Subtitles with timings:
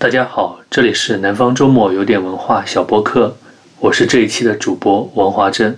[0.00, 3.36] 大家好，这里是南方周末有点文化小播客，
[3.80, 5.76] 我是这一期的主播王华珍。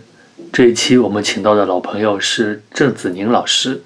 [0.52, 3.80] 这一期我们请到的老朋友是郑子宁老师。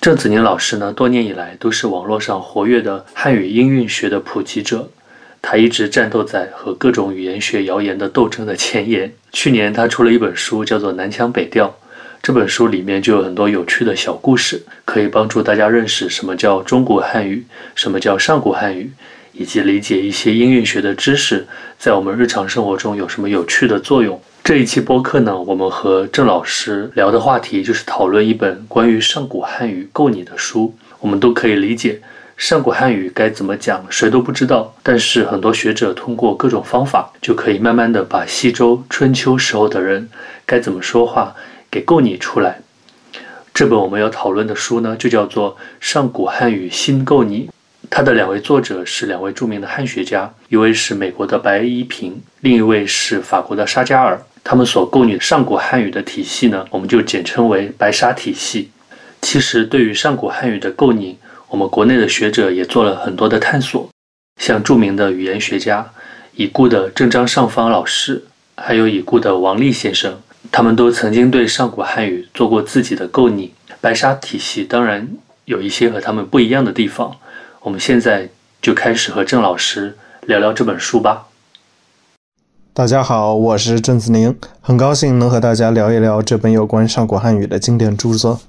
[0.00, 4.88] 郑子宁老师呢，多年以来都是网络上活跃的汉语音韵学的普及者，
[5.42, 9.12] 他一直战斗在和各种语言学谣言的斗争的前沿。
[9.32, 11.66] 去年他出了一本书，叫做《南腔北调》。
[12.22, 18.92] 这本书里面就有很多有趣的小故事，可以帮助大家认识什么叫中国汉语，什么叫上古汉语。
[19.42, 21.44] 以及理解一些音韵学的知识，
[21.76, 24.22] 在我们日常生活中有什么有趣的作用？
[24.44, 30.72] 这一期播客呢，我们和郑老师聊的话题就是讨论一本关于上古汉语够你的书。
[31.00, 32.00] 我们都可以理解
[32.36, 34.72] 上古汉语该怎么讲，谁都不知道。
[34.80, 40.08] 但是很多学者通过各种方法，就可以慢慢的把西周、春秋时候的人
[40.46, 41.34] 该怎么说话
[41.68, 42.60] 给够你出来。
[43.52, 47.48] 这本我们要讨论的书呢，就叫做《上古汉语新构拟》。
[47.94, 54.18] 它的两位作者是两位著名的汉学家，一位是美国的白一平，另一位是法国的沙加尔。
[54.42, 58.70] 他们所构拟的上古汉语的体系呢，我们就简称为白沙体系。
[59.20, 61.18] 其实，对于上古汉语的构拟，
[61.50, 63.86] 我们国内的学者也做了很多的探索，
[64.40, 65.86] 像著名的语言学家
[66.34, 68.24] 已故的郑张尚方老师，
[68.56, 70.18] 还有已故的王立先生，
[70.50, 73.52] 他们都曾经对上古汉语做过自己的构拟。
[73.82, 75.06] 白沙体系当然
[75.44, 77.14] 有一些和他们不一样的地方。
[77.64, 78.28] 我们现在
[78.60, 81.28] 就开始和郑老师聊聊这本书吧。
[82.72, 88.40] 大家好，我是郑子宁，很高兴能和大家聊一聊这本有关上古汉语的经典著作。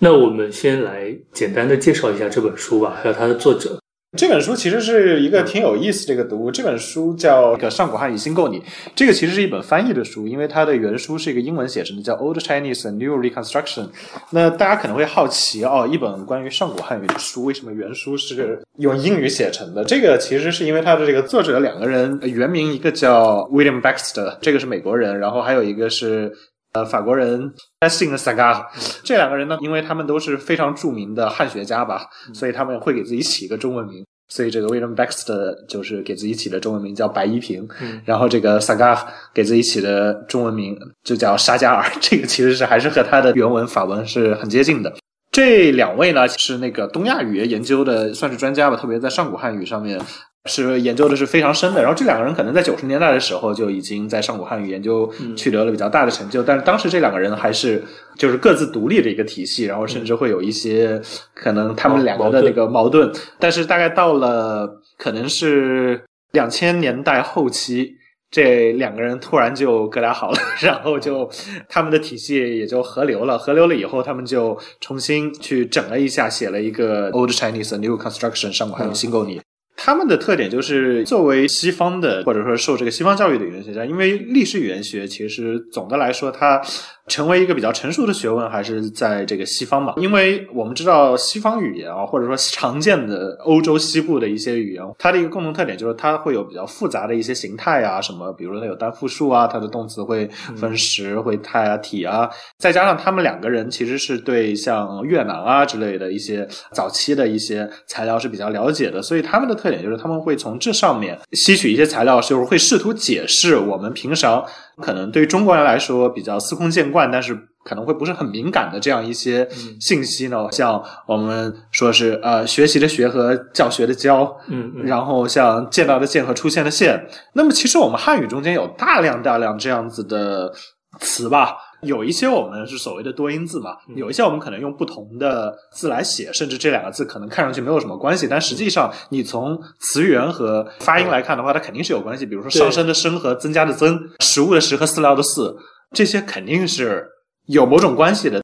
[0.00, 3.80] 那我们先来简单的介绍一下这本书吧，还有它的作者。
[4.16, 6.50] 这本书其实是一个挺有意思的一个读物。
[6.50, 8.60] 这本书叫《个上古汉语新构拟》，
[8.94, 13.84] 这个其实是一本翻译的书，因为它的原书是一个英文写成的，叫《Old Chinese and New Reconstruction》。
[14.30, 19.84] 那大家可能会好奇哦，一本关于上古汉语的书，为什么原书是用英语写成的？
[19.84, 26.32] 这个其实是因为它的这个作者两个人原名，一个叫 William Baxter，这个是美国人，然后还有一个是
[26.74, 27.40] 呃法国人
[27.80, 28.66] e s i n Sagar。
[29.02, 34.04] 这两个人呢，因为他们都是非常著名的汉学家吧，所以他们会给自己起一个中文名。
[34.26, 37.68] 所以这个 William Baxter 就是给自己起的中文名叫白一平，
[38.04, 38.98] 然后这个 Sagar
[39.32, 44.92] 给自己起的中文名就叫沙加尔， 这个其实是还是和他的原文法文是很接近的。
[45.30, 50.00] 这两位呢是那个东亚语言研究的算是专家吧，特别在上古汉语上面。
[50.50, 57.82] 是研究的是非常深的，然后这两个人可能在九十年代的时候就已经在上古汉语研究取得了比较大的成就，但是当时这两个人还是
[58.18, 61.00] 就是各自独立的一个体系，然后甚至会有一些
[61.34, 67.94] 可能他们两个的那个矛盾，但是大概到了可能是两千年代后期，
[68.30, 71.26] 这两个人突然就哥俩好了， 然后就
[71.70, 79.40] 他们的体系也就合流了，合流了以后，他们就重新去整了一下，写了一个 Old Chinese New Construction 上古汉语新构拟。
[79.76, 86.60] 他们的特点就是，作为西方的或者说受这个西方教育的语言学家，因为历史语言学其实总的来说它。
[87.08, 89.92] 成为一个比较成熟的学问，还是在这个西方嘛？
[89.98, 100.26] 因为我们知道西方语言啊，或者说常见的欧洲西部的一些语言，它的一个共同特点就是它会有比较复杂的一些形态啊，什么，比如说它有单复数啊，它的动词会
[100.56, 102.28] 分时、会态啊、体啊，
[102.58, 114.42] 再加上他们两个人其实是对像越南啊之类的一些早期的一些材料是比较了解的，所以他们的特点就是他们会从这上面吸取一些材料，就是会试图解释我们平常。
[114.82, 119.48] 可能对于中国人来说比较司空见惯，但是可能会不是很敏感的这样一些
[119.80, 130.52] 信息呢，像我们说是呃学习的学和教学的教，嗯，然后像见到的见和出现的现，那么其实我们汉语中间有大量大量这样子的
[131.00, 142.26] 词吧，有一些我们是所谓的多音字嘛，有一些我们可能用不同的字来写，甚至这两个字可能看上去没有什么关系，但实际上你从词源和发音来看的话，它肯定是有关系。
[142.26, 145.56] 比如说上升的升和增加的增，食物的食和饲料的饲，
[145.92, 147.06] 这些肯定是
[147.46, 148.42] 有某种关系的。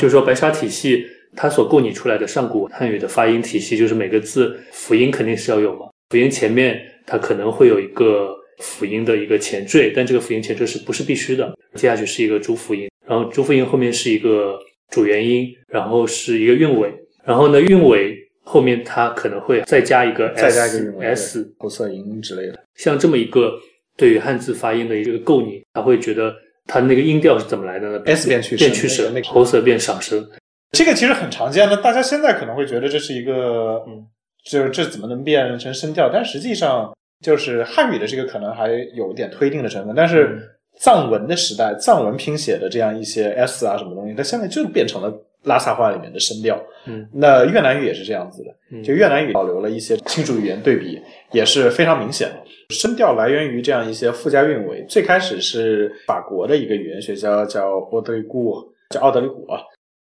[0.00, 1.04] 就是说白沙体系
[1.36, 8.34] 它所构拟出来的上古汉语的发音体系，就是每个字辅音肯定是要有嘛，辅音前面它可能会有一个。
[8.58, 11.52] 辅音的一个前缀，但这个辅音前缀是不是必须的？
[11.74, 14.58] 接下去是一个主辅音，然后主辅音后面是一个
[14.90, 16.92] 主元音，然后是一个韵尾，
[17.24, 22.64] 然后呢韵尾后面它可能会再加一个 s，再加一个 s 喉塞音之类的。
[22.76, 23.52] 像这么一个
[23.96, 26.34] 对于汉字发音的一个构拟，他会觉得
[26.66, 30.24] 它那个音调是怎么来的呢？s 变去变去声，喉塞变上声。
[30.72, 34.06] 这个其实很常见的，大家现在可能会觉得这是一个，嗯，
[34.44, 36.08] 就这怎么能变成声调？
[36.12, 36.92] 但实际上。
[37.24, 40.38] 就是汉语的这个可能还有一点推定的成分，但是
[40.78, 45.10] 藏文的时代，藏文拼写的这样一些 s 啊什么东西，它现在就变成了
[45.44, 46.62] 拉萨话里面的声调。
[46.86, 51.00] 嗯，那越南语也是这样子的，嗯就越南语保留了一些亲属语言对比，
[51.32, 52.74] 也是非常明显的。
[52.74, 54.84] 声调来源于这样一些附加韵尾。
[54.86, 58.54] 最开始是法国的一个语言学家叫奥德里古，
[58.90, 59.60] 叫奥德里古啊，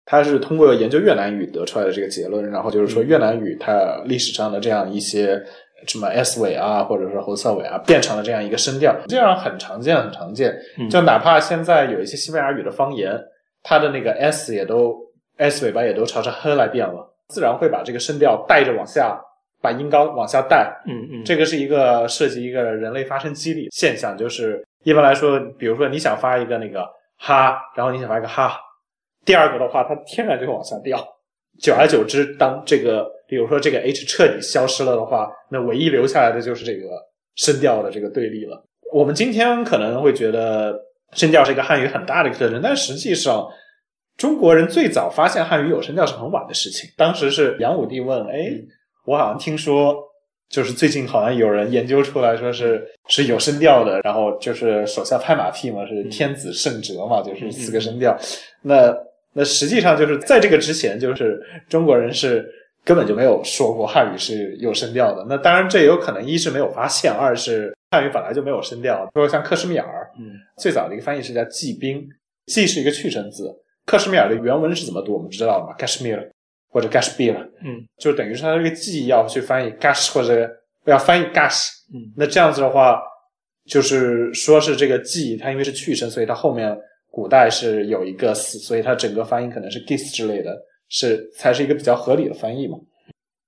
[0.05, 5.41] 他是通过研究越南语得出来的这个结论，然后就是说越南语它历史上的这样一些
[5.87, 10.55] 什么 s 尾啊，或者是喉塞尾啊，变成了这样一个声调，这样很常见，很常见。
[10.79, 13.19] 嗯就哪怕现在有一些西班牙语的方言，
[13.63, 14.97] 它的那个 s 也都
[15.37, 19.21] s 尾巴也都朝着 h 来变了，自然会把这个声调带着往下，
[19.63, 20.77] 把音高往下带。
[20.87, 26.85] 嗯嗯，这个是一个涉及一个人类发声机理现象，就是一般来说，比如说你想发一个那个
[27.19, 28.59] 哈，然后你想发一个哈，
[29.25, 30.99] 第二个的话，它天然就会往下掉。
[31.61, 36.89] 久而久之，当这个比如说这个 h 彻底消失了的话，那唯一留下来的就是这个
[37.37, 38.65] 声调的这个对立了。
[38.93, 40.75] 我们今天可能会觉得
[41.13, 43.47] 声调是一个汉语很大的一个特征，但实际上，
[44.17, 46.91] 中国人最早发现汉语有声调是很晚的事情。
[46.97, 48.51] 当时是杨武帝问：“哎，
[49.05, 49.95] 我好像听说，
[50.49, 58.17] 就是最近好像有人研究出来说是是有声调的，然后就是手下拍马屁嘛，是天子圣哲嘛，就是四个声调。
[58.63, 58.97] 那
[59.35, 61.39] 那实际上就是在这个之前，就是
[61.69, 62.51] 中国人是
[62.89, 65.23] 根本就没有说过汉语是有声调的。
[65.29, 69.07] 那当然这也有可能，一是没有发现，二是汉语本来就没有声调。
[69.13, 72.03] 说像克什米尔，嗯最早的一个翻译是叫季兵，
[72.47, 73.55] 季是一个去声字。
[73.85, 75.13] 克什米尔的原文是怎么读？
[75.13, 76.31] 我们知道了吗？Kashmir
[76.71, 80.51] 或者 Kashmir，嗯就等于是它这个季要去翻译 gash 或者
[80.87, 81.69] 要翻译 gash。
[81.93, 82.99] 嗯那这样子的话，
[83.67, 86.75] 就是说是这个季它因为是去声，所以它后面
[87.11, 90.57] 古代是有一个死所以它整个发音可能是 gis 之类的，
[90.89, 92.79] 是才是一个比较合理的翻译嘛。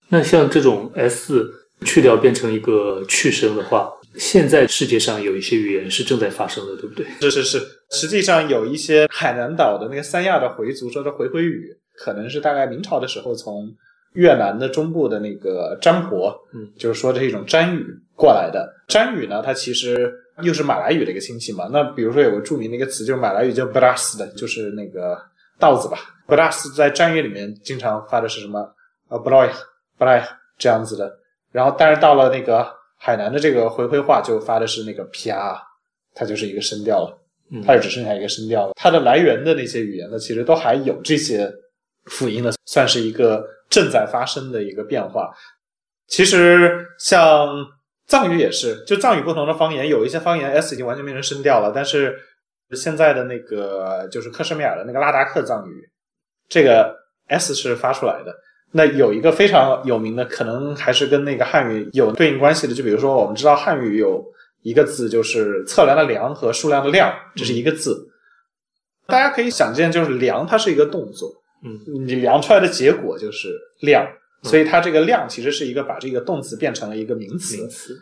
[0.09, 1.45] 那像这种 s
[1.85, 7.07] 去掉变成一个去声的话，现在世界上有一些语言是正在发生的，对不对？
[7.21, 13.67] 是是是，实际上有一些海南岛的那个三亚的回族说的回回语，可能是大概明朝的时候从
[14.15, 18.69] 越南的中部的那个占婆，嗯，就是说这是一种占语过来的。
[18.89, 21.71] 占语呢，它其实又是马来语的一个亲戚嘛。
[21.73, 25.17] 那比如说有个著名的一个词，就是马来语叫 beras 的，就是那个
[25.59, 25.99] 稻子吧。
[26.31, 28.75] Beras 在占语里面经常发的是什么？
[29.09, 29.49] 呃 b r o y
[29.99, 31.13] b r o y 这样子的。
[31.51, 35.59] 然后，但是到了那个海南的这个回回话，就发的是那个 pr，，
[36.15, 37.17] 它就是一个声调了。
[37.53, 38.75] 嗯它就只剩下一个声调了。
[38.77, 41.53] 它的来源的那些语言呢，其实都还有这些
[42.05, 45.29] 辅音的，算是一个正在发生的一个变化。
[46.07, 47.49] 其实像
[48.07, 52.17] 藏语也是，就藏语不同的方言，有一些方言 s 已经完全变成声调了，但是
[52.77, 55.91] 现在的那个就是克什米尔的那个拉达克藏语，
[56.51, 56.95] 这个
[57.29, 58.35] s 是发出来的。
[58.73, 64.25] 那有一个非常有名的，可能还是跟那个汉语有对应关系的，就比如说我们知道汉语有
[64.63, 68.07] 一个字就是测量的量和数量的量，这是一个字。
[69.07, 71.29] 大家可以想见，就是量它是一个动作，
[71.65, 73.49] 嗯，你量出来的结果就是
[73.81, 74.07] 量，
[74.45, 77.57] 所以它这个量其实是一个把这个动词变成了一个名词。
[77.57, 77.99] 名词。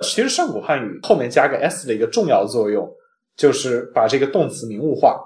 [0.00, 2.90] 其实上古汉语后面加个 s 的一个重要作用，
[3.36, 5.18] 就是把这个动词名物化。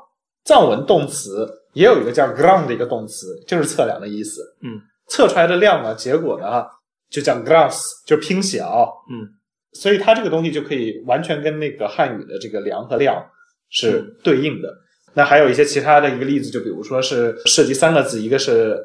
[0.45, 4.43] 藏文动词也有一个叫 “ground” 的一个动词，就是测量的意思。
[4.63, 6.65] 嗯，测出来的量呢，结果呢
[7.11, 8.93] 就叫 grams，就是拼小。
[9.11, 9.27] 嗯，
[9.73, 13.25] 所以它这个东西就可以完全跟那个汉语的这个量和量
[13.71, 14.69] 是对应的。
[15.15, 18.79] 那还有一些其他的一个例子，就比如说是涉及三个字，一个是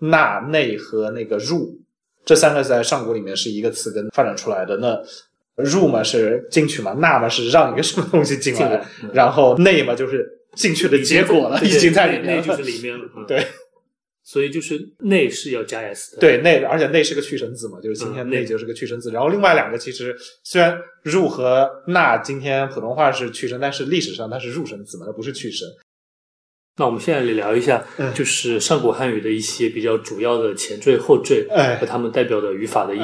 [0.00, 1.78] 纳、内和那个入，
[2.24, 4.76] 这三个在上古里面是一个词根发展出来的。
[4.76, 5.00] 那
[5.54, 12.42] 入嘛是进去嘛，纳嘛是让一个什么东西进来，进来嗯然后内嘛就是进去的结果了， 已经在里面了。
[12.42, 13.04] 内就是里面了。
[13.16, 13.46] 嗯对，
[14.24, 16.20] 所以就是内是要加 s 的。
[16.20, 19.10] 对内，而且内是个去神字嘛，就是今天嗯内内就是个去声字。
[19.12, 25.66] 然后另外两个其实虽然入和纳今天普通话是去神，但是历史上它是入神字嘛，它不是去神。
[26.76, 33.02] 那我们现在来聊一下，嗯就是上古汉语的一些比较主要的前缀、后缀哎和它们代表的语法的意义。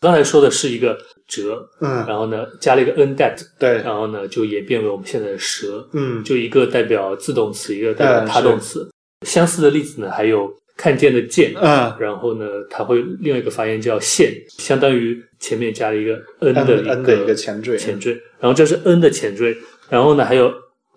[0.00, 8.88] 刚才说的是一个折，嗯，然后呢加了一个 n dat，对，然后呢就演变为我们现在的蛇，嗯，就一个代表自动词，一个代表嗯他动词。
[9.26, 11.94] 相似的例子呢，还有看见的见，嗯。
[12.00, 19.54] 然后呢，它会另外一个发音叫现，相当于前面加了一个 n 的 n 的一个前缀，前缀，然后这是 n 的前缀，
[19.90, 20.50] 然后呢还有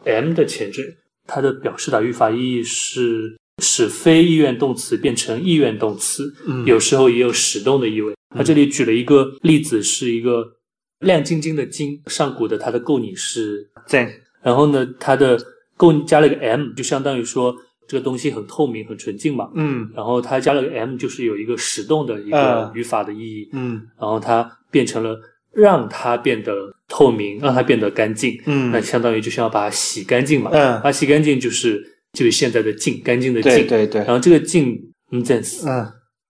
[0.06, 0.96] m 的前缀，
[1.28, 6.66] 它的表示的语法意义是使非意愿动词变成意愿动词，嗯。
[6.66, 8.14] 有时候也有使动的意味。
[8.36, 10.46] 它这里举了一个例子，是一个
[11.00, 14.12] 亮晶晶的晶，上古的它的构拟是在，
[14.42, 15.38] 然后呢，它的
[15.76, 17.56] 构加了一个 m，就相当于说
[17.88, 19.50] 这个东西很透明、很纯净嘛。
[19.56, 23.50] 嗯然后它加了个 m，就是有一个使动的一个嗯语法的意义。
[23.54, 25.20] 嗯然后它变成了
[25.52, 28.40] 让它变得透明，让它变得干净。
[28.46, 30.50] 嗯那相当于就是要把它洗干净嘛。
[30.54, 33.68] 嗯把它洗干净就是就是现在的净，干净的对净。
[33.68, 35.86] 对对然，后这个净 m z e n s 嗯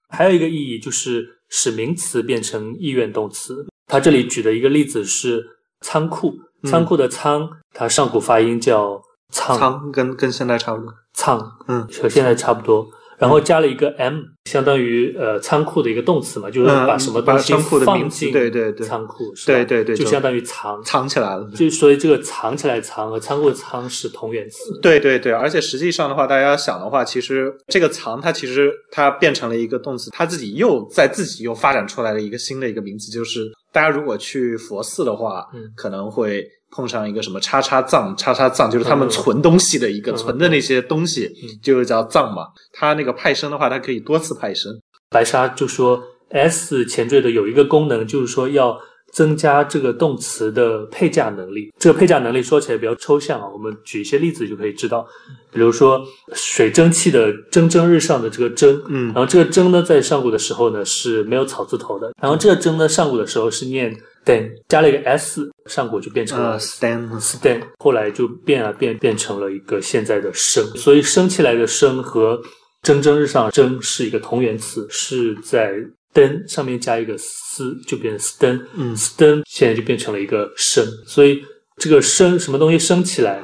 [0.09, 3.67] 还有一个意义就是使名词变成意愿动词。
[3.85, 5.45] 他这里举的一个例子是
[5.81, 6.33] 仓库，
[6.63, 10.91] 嗯仓库的仓，它上古发音叫仓，仓跟跟现在差不多。
[11.13, 12.89] 仓，嗯和现在差不多。
[13.23, 20.81] 然后加了一个 m，相当于呃仓库的一个动词嘛，就是嗯把什么东西把仓库的放进对对对仓库，对对对就就相当于藏。
[20.83, 21.49] 藏起来了。
[21.55, 24.79] 就所以这个藏起来藏和仓库的仓是同源词。
[24.81, 42.47] 对对对，而且实际上的话，大家要想的话，其实这个藏它其实它变成了一个动词，它自己又在自己又发展出来了一个新的一个名词，就是大家如果去佛寺的话，嗯可能会碰上一个什么叉叉藏，叉叉藏，就是他们嗯存东西的一个、嗯存的那些东西，嗯就是叫藏嘛。
[42.71, 44.73] 它那个派生的话，它可以多次派生。
[45.09, 48.75] 白沙就说 s 前缀的有一个功能，就是说要
[49.11, 51.71] 增加这个动词的配架能力。
[51.77, 55.05] 这个配架能力说起来比较抽象啊，我们举一些例子就可以知道。
[55.51, 56.03] 比如说
[56.33, 72.41] 水蒸气的蒸蒸日上的这个蒸，嗯然后这个蒸呢，在上古的时候呢是没有草字头的，然后这个蒸呢，上古的时候是念 den，加了一个 s，上古就变成了呃，stand，stand，后来就变啊变变成了一个现在的升，所以升起来的升和
[72.81, 75.73] 蒸蒸日上蒸是一个同源词，是在
[76.13, 78.95] 灯上面加一个丝就变成 stan，嗯。
[78.95, 81.43] stan 现在就变成了一个升，所以
[81.77, 83.43] 这个升什么东西升起来，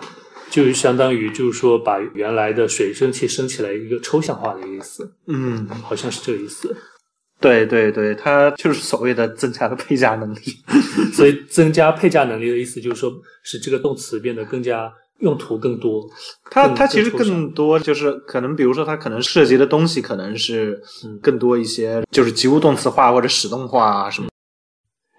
[0.49, 6.75] 就相当于就是说把原来的水蒸气升起来一个抽象化的意思，嗯，好像是这个意思。
[7.39, 10.39] 对对对，它就是所谓的增加了配价能力。
[11.13, 13.11] 所以增加配价能力的意思就是说，
[13.43, 16.03] 使这个动词变得更加用途更多。
[16.51, 24.27] 它它其实更多就是可能，比如说它可能涉及的东西可能是嗯更多一些，就是及物动词化或者使动化啊什么。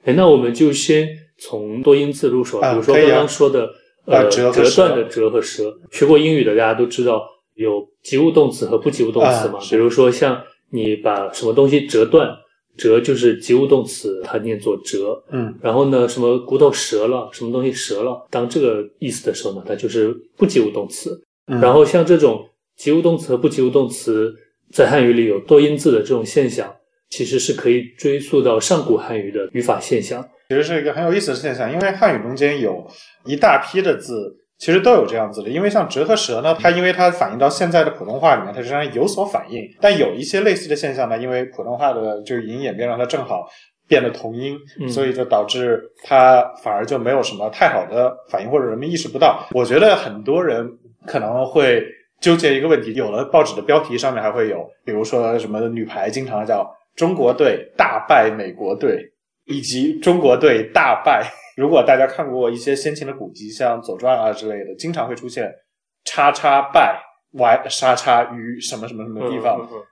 [0.05, 1.09] 哎，那我们就先
[1.39, 3.71] 从多音字入手，啊比如说刚刚说的、啊
[4.07, 5.73] 呃折折断的折和舌。
[5.91, 7.23] 学过英语的大家都知道
[7.55, 12.29] 有及物动词和不及物动词嘛，比如说像你把什么东西折断，
[12.77, 15.23] 折就是及物动词，它念作折。
[15.31, 21.23] 嗯然后呢，什么骨头折了，什么东西折了，当这个意思的时候呢，它就是不及物动词。
[21.47, 24.33] 嗯然后像这种及物动词和不及物动词
[24.73, 26.75] 在汉语里有多音字的这种现象，
[27.09, 30.27] 其实是可以追溯到上古汉语的语法现象。
[30.49, 32.87] 其实是一个很有意思的现象，因为汉语中间有
[33.25, 35.49] 一大批的字，其实都有这样子的。
[35.49, 39.69] 因为像折和蛇呢，它因为它反映到现在的普通话里面，它实际上有所反应。
[39.81, 43.49] 但有一些类似的现象呢，因为普通话的就是语音演变让它正好
[43.88, 49.49] 变得同音，嗯所以就导致它反而就没有什么太好的反应，或者人们意识不到。
[49.50, 50.71] 我觉得很多人
[51.07, 51.83] 可能会。
[52.21, 59.11] 纠结一个问题，有了报纸的标题上面还会有，比如说什么女排经常叫中国队大败美国队，
[59.47, 61.25] 以及中国队大败。
[61.61, 65.52] 如果大家看过一些先秦的古籍，像《左传》啊之类的，经常会出现
[66.07, 66.99] 叉叉拜
[67.33, 69.59] y 叉叉于什么什么什么地方。
[69.61, 69.83] 嗯嗯嗯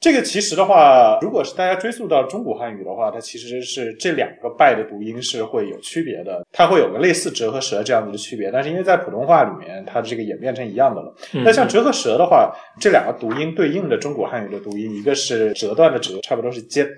[0.00, 8.48] 这个其实的话，如果是大家追溯到中古汉语的话，它其实是这两个“拜”的读音是会有区别的，它会有个类似“折”和“舌”这样子的区别。
[8.52, 11.12] 但是因为在普通话里面，它这个演变成一样的了。
[11.34, 16.88] 嗯那像“折”和“舌”的话，这两个读音对应的中古汉语的读音，一个是折断的“折”，差不多是“接”，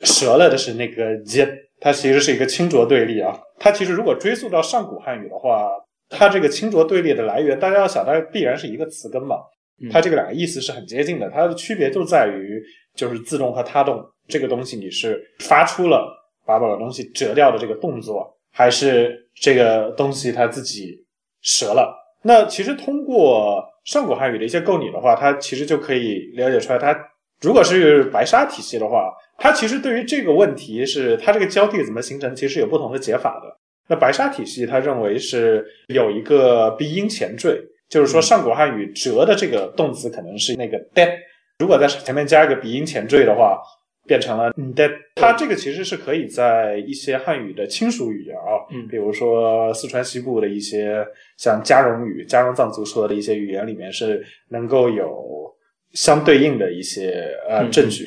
[0.00, 1.46] 折了的是那个“接”，
[1.80, 3.38] 它其实是一个清浊对立啊。
[3.58, 5.70] 它其实如果追溯到上古汉语的话，
[6.08, 9.36] 它这个清浊对立的来源，大家要想，它必然是一个词根嘛。
[9.82, 12.62] 嗯它这个两个意思是很接近的，它的区别就在于
[12.94, 16.06] 就是自动和他动这个东西，你是发出了
[16.44, 21.02] 把某个东西折掉的这个动作，还是这个东西它自己
[21.40, 21.96] 折了？
[22.22, 26.92] 那其实通过上古汉语的一些构拟的话，它其实就可以了解出来，它
[27.40, 33.56] 如果是白沙体系的话，它其实对于这个问题是它这个交替怎么形成，其实有不同的解法的。
[33.88, 41.10] 那白沙体系，它认为是有一个鼻音前缀，就是说上古汉语“折”的这个动词可能是那个 “dead”，
[41.58, 43.58] 如果在前面加一个鼻音前缀的话，
[44.06, 44.92] 变成了 “dead”。
[45.16, 51.04] 它这个其实是可以在一些汉语的亲属语言啊，嗯比如说四川西部的一些
[51.36, 55.52] 像嘉绒语、嘉绒藏族说的一些语言里面是能够有
[55.92, 58.06] 相对应的一些呃嗯证据。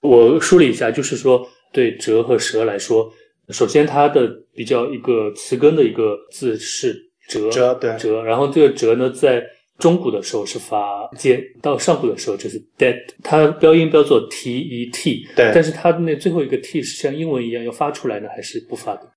[0.00, 3.10] 我梳理一下，就是说对折和舌来说，
[3.48, 6.94] 首先它的比较一个词根的一个字是
[7.28, 9.42] 折，折对折，然后这个折呢，在
[9.78, 19.13] 中古的时候是发尖，到上古的时候就是 dead，它标音标作 t e t，对但是它的那最后一个 t 是像英文一样要发出来呢，还是不发的？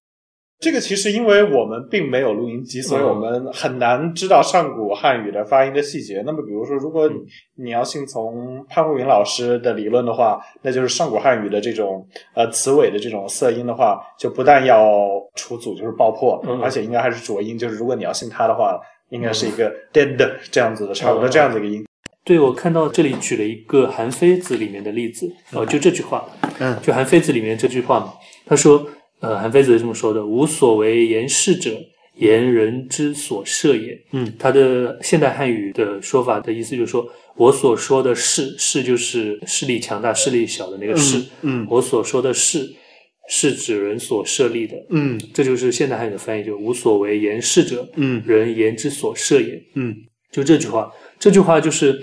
[0.60, 6.24] 这个其实因为我们并没有录音机，所以我们很难知道上古汉语的发音的细节。
[6.26, 7.26] 那么，比如说，如果嗯
[7.58, 17.56] 你要信从潘慧云老师的理论的话，那就是上古汉语的这种呃词尾的这种色音的话，就不但要除组，就是爆破，嗯而且应该还是浊音。
[17.56, 20.18] 就是如果你要信他的话，应该是一个 dead
[20.50, 21.86] 这样子的，差不多这样子一个音。
[22.24, 26.26] 对，我看到这里举了一个《韩非子》里面的例子，哦，就这句话，
[26.60, 28.12] 嗯，就《韩非子》里面这句话嘛，
[28.46, 28.86] 他说，
[29.20, 31.72] 呃，韩非子是这么说的：“无所为言事者，
[32.16, 42.70] 言人之所设也。”嗯，他的现代汉语的说法的意思就是说，我所说的事，事就是势力强大、势力小的那个势，嗯我所说的事，
[43.30, 45.20] 是指人所设立的，嗯。
[45.34, 48.22] 这就是现代汉语的翻译，就无所为言事者，嗯。
[48.26, 49.62] 人言之所设也。
[49.76, 49.96] 嗯。
[50.32, 52.00] 就这句话，这句话就是，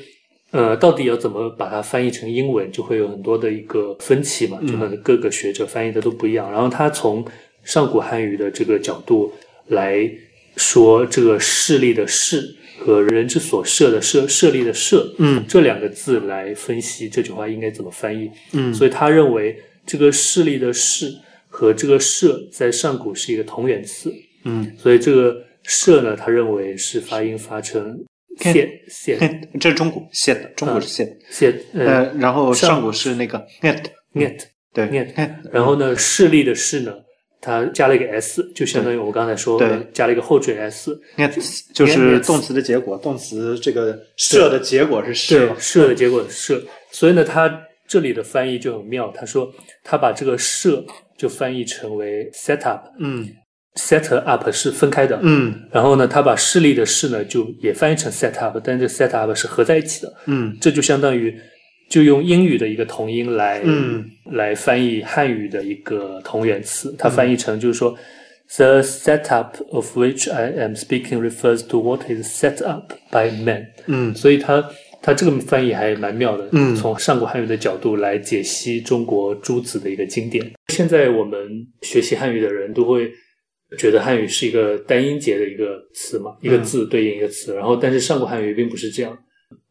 [0.55, 6.49] 呃，到底要怎么把它翻译成英文，就会有很多的一个分歧嘛，就可能各个学者翻译的都不一样。
[6.53, 7.25] 然后他从
[7.65, 9.33] 上古汉语的这个角度
[9.67, 10.09] 来
[10.57, 18.31] 说，这个势力的势和人之所设的设设立的设，嗯这两个字来分析这句话应该怎么翻译。
[18.53, 21.13] 嗯所以他认为这个势力的势
[21.49, 24.13] 和这个设在上古是一个同源词，
[24.45, 27.99] 嗯，所以这个设呢，他认为是发音发成
[28.41, 31.17] 现现这是中古现的，中古是现。
[31.31, 34.41] 现呃呃，然后上上古是那个 net，net，
[34.73, 35.09] 对 net
[35.53, 36.93] 然后呢势力的势呢，
[37.41, 41.33] 它加了一个 s，就相当于我刚才说对的加了一个后缀 s，net
[41.73, 50.85] 就是动词的结果，动词这个设的结果是对设，设的结果是设，所以呢，它这里的翻译就很妙，他说他把这个设
[51.17, 52.87] 就翻译成为 set up。
[52.99, 53.29] 嗯
[53.75, 55.55] set up 是分开的，嗯。
[55.71, 60.57] 然后呢，他把势力的势呢就也翻译成 set up，但这 set up 是合在一起的，嗯。
[60.61, 61.35] 这就相当于
[61.89, 64.05] 就用英语的一个同音来、嗯。
[64.33, 67.97] 来翻译汉语的一个同源词，它翻译成就是说、
[68.57, 74.15] The setup of which I am speaking refers to what is set up by man，嗯。
[74.15, 74.65] 所以它
[75.03, 76.77] 它这个翻译还蛮妙的，嗯。
[76.77, 80.53] 从上古汉语的角度来解析中国诸子的一个经典。
[80.69, 83.11] 现在我们学习汉语的人都会
[83.77, 89.17] 觉得汉语是一个单音节的一个词嘛，一个字对应一个词，然后但是上古汉语并不是这样，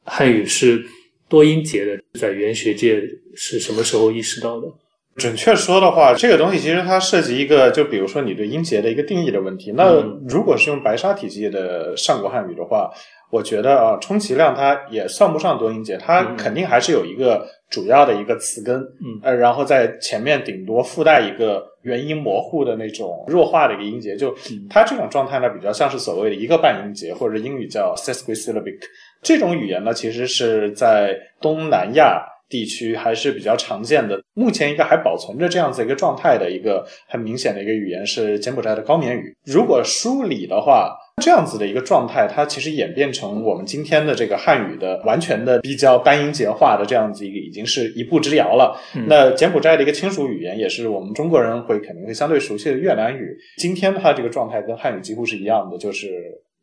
[0.04, 0.84] 汉语是
[1.28, 3.02] 多音节的，在语言学界
[3.36, 4.68] 是什么时候意识到的？
[5.16, 9.72] 准确说的话，这个东西其实它涉及一个，就比如说你对音节的一个定义的问题。
[9.76, 12.90] 那嗯如果是用白沙体系的上古汉语的话，
[13.34, 28.78] 我觉得啊，充其量它也算不上多音节，它嗯肯定还是有一个主要的一个词根，嗯呃，然后在前面顶多附带一个元音模糊的那种弱化的一个音节，就嗯它这种状态呢，比较像是所谓的一个半音节，或者英语叫 sesquisyllabic。
[29.24, 34.22] 这种语言呢，其实是在东南亚地区还是比较常见的。
[34.36, 39.36] 目前一个还保存着这样子一个状态的一个很明显的一个语言是柬埔寨的高棉语。
[39.44, 48.78] 如果梳理的话，这样子的一个状态，它其实演变成我们今天的这个汉语的完全的比较单音节化的这样子一个，已经是一步之遥了。
[48.96, 53.38] 嗯那柬埔寨的一个亲属语言，也是我们中国人会肯定会相对熟悉的越南语。
[53.58, 56.10] 今天它这个状态跟汉语几乎是一样的，就是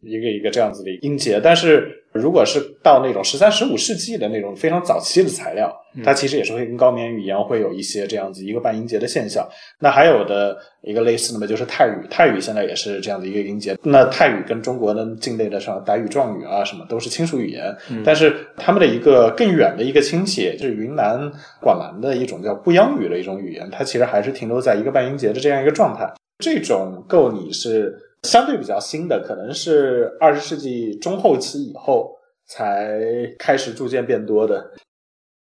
[0.02, 1.40] 一个一个这样子的音节。
[1.42, 5.72] 但是如果是到那种十三、十五世纪的那种非常早期的材料，
[6.04, 9.46] 它其实也是会跟高棉语一样，会有一些这样子一个半音节的现象。
[9.78, 13.76] 那还有的一个类似的嘛，就是泰语，泰语现在也是这样的一个音节。
[13.82, 26.08] 那泰语跟中国的境内的像傣语、壮语啊什么都是亲属语言，但是他们的一个更远的一个亲戚，就是云南、广南的一种叫布央语的一种语言，它其实还是停留在一个半音节的这样一个状态。
[26.38, 32.14] 这种够你是相对比较新的，可能是二十世纪中后期以后
[32.46, 33.00] 才
[33.38, 34.70] 开始逐渐变多的。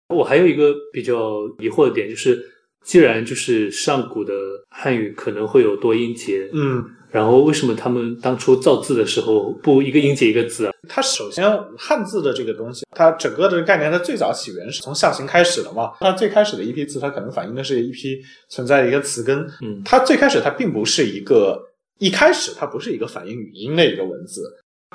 [0.10, 2.40] 我还有一个比较疑惑的点，就是
[2.84, 4.34] 既然就是上古的
[4.70, 10.74] 汉语可能会有多音节，嗯，然后为什么他们当初造字的时候不一个音节一个字啊？
[10.90, 15.94] 它首先汉字的这个东西，它整个的概念，它最早起源是从象形开始的嘛。
[16.00, 19.40] 它最开始的一批字，它可能反映的是一批存在的一个词根。
[19.62, 21.60] 嗯它最开始它并不是一个，
[22.00, 24.42] 一开始它不是一个反映语音的一个文字。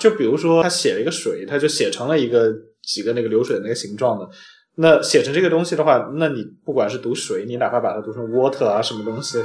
[0.01, 4.29] 就比如说，他写了一个水，他就写成了一个几个那个流水的那个形状的。
[4.77, 9.39] 那写成这个东西的话，那你不管是读水，你哪怕把它读成 water 啊什么东西，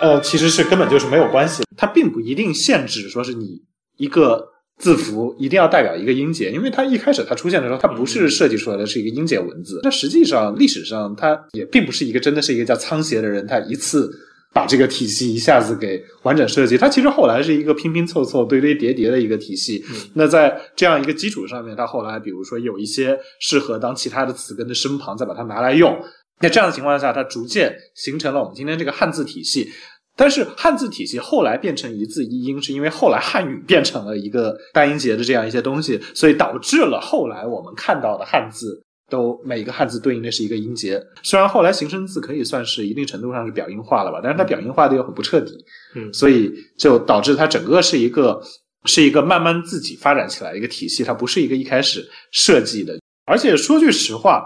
[0.00, 1.64] 呃，呃其实是根本就是没有关系。
[1.76, 3.60] 它并不一定限制说是你
[3.96, 4.46] 一个
[4.78, 9.80] 字符一定要代表一个音节，因为它一开始它出现的时候，它不是设计出来的是一个音节文字。
[9.82, 14.08] 那实际上历史上它也并不是一个真的是一个叫仓颉的人，他一次。
[14.54, 19.84] 把这个体系一下子给完整设计，它其实后来是一个拼拼凑凑、堆堆叠叠的一个体系。
[20.14, 26.00] 那在这样一个基础上面，它后来比如说有一些适合当其他的词根的身旁，再把它拿来用。
[26.40, 29.68] 那这样的情况下，它逐渐形成了我们今天这个汉字体系。
[30.16, 38.80] 但是汉字体系后来变成一字一音，是因为后来汉语变成了一个单音节的这样一些东西，所以导致了后来我们看到的汉字
[39.14, 41.00] 都每一个汉字对应的是一个音节。
[41.22, 45.52] 虽然后来形声字可以算是一定程度上是表音化了吧，但是它表音化的又很不彻底，
[45.94, 48.42] 嗯所以就导致它整个是一个
[48.86, 52.98] 是一个慢慢自己发展起来的一个体系，它不是一个一开始设计的。
[53.24, 54.44] 而且说句实话，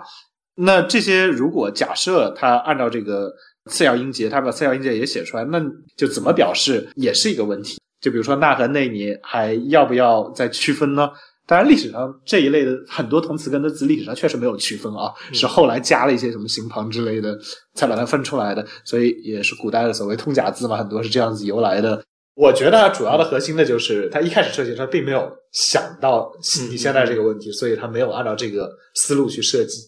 [0.55, 3.33] 那这些如果假设它按照这个
[3.71, 5.59] 次要音节，它把次要音节也写出来，那
[5.97, 7.79] 就怎么表示也是一个问题。
[8.01, 11.09] 就比如说那和那，你还要不要再区分呢？
[11.49, 17.35] 当然，历史上这一类的很多同词根的字，历史上确实没有区分啊，是后来加了一些什么形旁之类的，
[17.73, 18.63] 才把它分出来的。
[18.85, 22.05] 所以也是古代的所谓通假字嘛，很多是这样子由来的。
[22.35, 26.31] 我觉得主要的核心的就是他一开始设计，他并没有想到
[26.71, 29.79] 你现在这个问题，所以他没有按照这个思路去设计。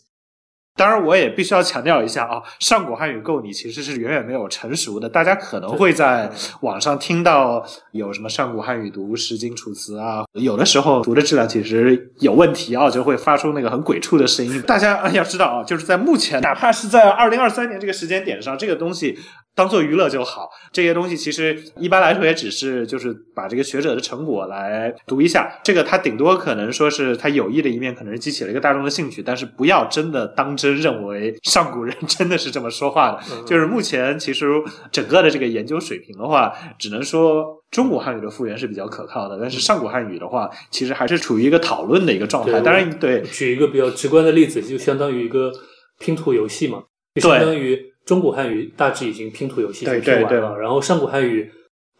[0.76, 5.08] 当然，我也必须要强调一下啊，上古汉语构你其实是远远没有成熟的。
[5.08, 6.30] 大家可能会在
[6.62, 14.62] 网上听到有什么上古汉语读《诗经》《楚辞》啊，有的时候读的质量其实有问题啊，就会发出那个很鬼畜的声音。
[14.62, 19.18] 大家要知道啊，就是在目前，哪怕是在二零二三年这个时间点上，这个东西。
[19.60, 33.20] 当做娱乐就好，这些东西其实一般来说也只是就是把这个学者的成果来读一下，这个他顶多可能说是他有益的一面，可能是激起了一个大众的兴趣，但是不要真的当真认为上古人 真的是这么说话的。
[33.44, 34.46] 就是目前其实
[34.90, 42.58] 整个的这个研究水平的话，只能说中古汉语的复原是比较可靠的，但是上古汉语的话，其实还是处于一个讨论的一个状态。
[42.62, 45.52] 当然，对，举一个比较直观的例子，就相当于一个
[45.98, 46.82] 拼图游戏嘛，
[47.14, 47.89] 就相当于。
[48.06, 51.50] 中古汉语大致已经拼图游戏拼完了，然后上古汉语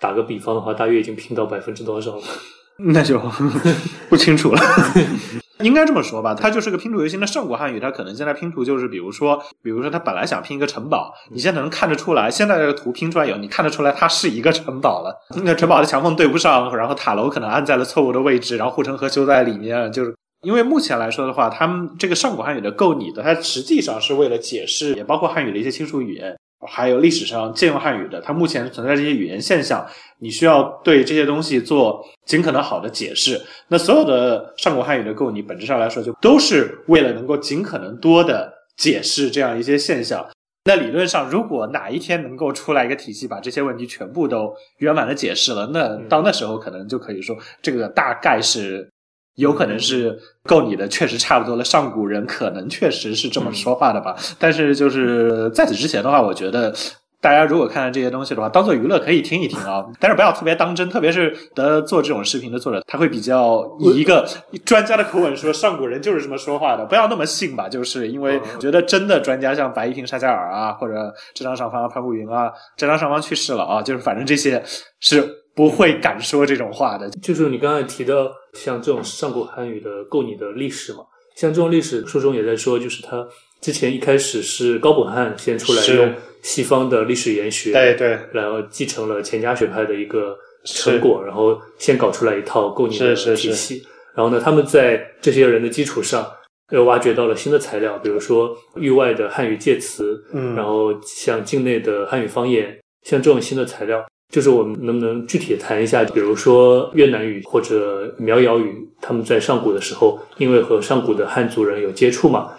[0.00, 2.22] 打个比方的话，大约已经拼到百分之多少了？
[2.92, 3.20] 那就
[4.08, 4.60] 不清楚了。
[5.60, 7.18] 应该这么说吧，它就是个拼图游戏。
[7.18, 15.14] 那上古汉语它可能现在拼图就是，比如说，比如说它本来想拼一个城堡，你现在能看得出来，现在这个图拼出来以后，你看得出来它是一个城堡了。
[15.44, 20.16] 那城堡的墙缝对不上，然后塔楼可能按在了错误的位置，然后护城河修在里面，就是。
[20.42, 26.34] 因为目前来说的话，他们这个上古汉语的构拟的，它实际上是为了解释，也包括汉语的一些亲属语言，
[26.66, 29.86] 还有历史上借用汉语的，它目前存在这些语言现象，
[30.18, 33.38] 你需要对这些东西做尽可能好的解释。
[33.68, 40.26] 那所有的上古汉语的构拟，本质上来说，就都是为了能够尽可能多的解释这样一些现象。
[40.64, 48.88] 那理论上，如果哪一天能够出来一个体系，把这些问题全部都圆满的解释了，那到那时候可能就可以说，这个大概是。
[49.36, 51.64] 有可能是够你的，确实差不多了。
[51.64, 54.14] 上古人可能确实是这么说话的吧。
[54.38, 56.74] 但是就是在此之前的话，我觉得
[57.22, 59.84] 大家如果看到这些东西的话，当做娱乐可以听一听啊。
[59.98, 64.26] 但是不要特别当真，特别是的做这种视频的作者，他会比较以一个
[64.64, 67.68] 专家的口吻说上古人就是这么说话的，不要那么信吧。
[67.68, 74.62] 就是因为我觉得真的专家像白一平、沙加尔啊，或者这张上方潘步云啊，这张上方去世了啊，就是反正这些
[75.00, 75.36] 是。
[75.52, 78.14] 不会敢说这种话的，就是你刚才提到
[78.54, 81.00] 像这种上古汉语的构拟的历史嘛，
[81.36, 83.26] 像这种历史书中也在说，就是他
[83.60, 93.82] 之前一开始是高本汉先出来用西方的历史研学，对对，然后继承了钱家学派的一个成果，然后先搞出来一套构拟的体系，
[94.14, 96.26] 然后呢，他们在这些人的基础上
[96.72, 104.04] 又挖掘到了新的材料，比如说域外的汉语介词，嗯，然后像境内的汉语方言，像这种新的材料。
[104.30, 112.52] 就是我们能不能具体谈一下，比如说越南语或者苗瑶语，他们在上古的时候，因为和上古的汉族人有接触嘛，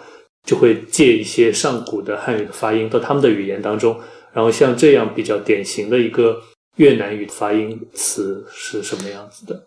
[0.46, 3.98] 就会借一些上古的汉语的发音到他们的语言当中。
[4.34, 6.38] 然后像这样比较典型的一个
[6.76, 9.62] 越南语发音词是什么样子的？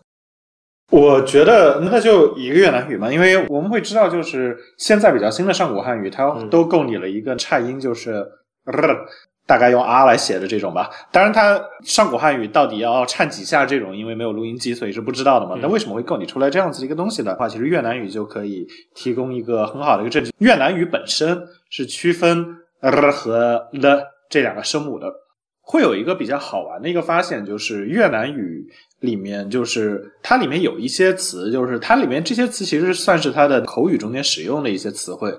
[0.92, 8.24] 我觉得那就一个越南语嘛，因为我们会知道，就是现在比较新的上古汉语，它都构拟了一个颤音，就是。
[9.46, 15.56] 大概用 R 来写的这种吧，当然它上古汉语到底要颤几下这种，因为没有录音机，所以是不知道的嘛。
[15.62, 20.32] 那为什么会构拟出来这样子的一个东西的话，其实越南语就可以提供一个很好的一个证据。
[20.38, 22.44] 越南语本身是区分
[22.80, 25.06] R 和 L 这两个声母的，
[25.60, 28.66] 会有一个比较好玩的一个发现，就是越南语
[28.98, 35.32] 里面就是它里面有一些词，就是它里面这些词其实算是它的口语中间使用的一些词汇，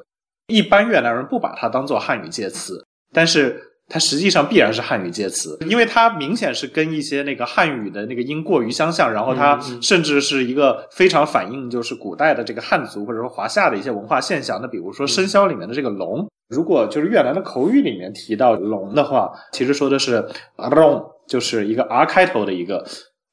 [0.48, 3.67] 一般越南人不把它当做汉语介词，但是。
[3.90, 14.60] 它实际上必然是汉语介词，因为它明显是跟一些那个汉语的那个音过于相像，然后它甚至是一个非常反映就是古代的这个汉族或者说华夏的一些文化现象。
[14.62, 22.86] 那比如说生肖里面的这个龙，如果就是越南的口语里面提到龙的话，其实说的是 long，就是一个 R 开头的一个。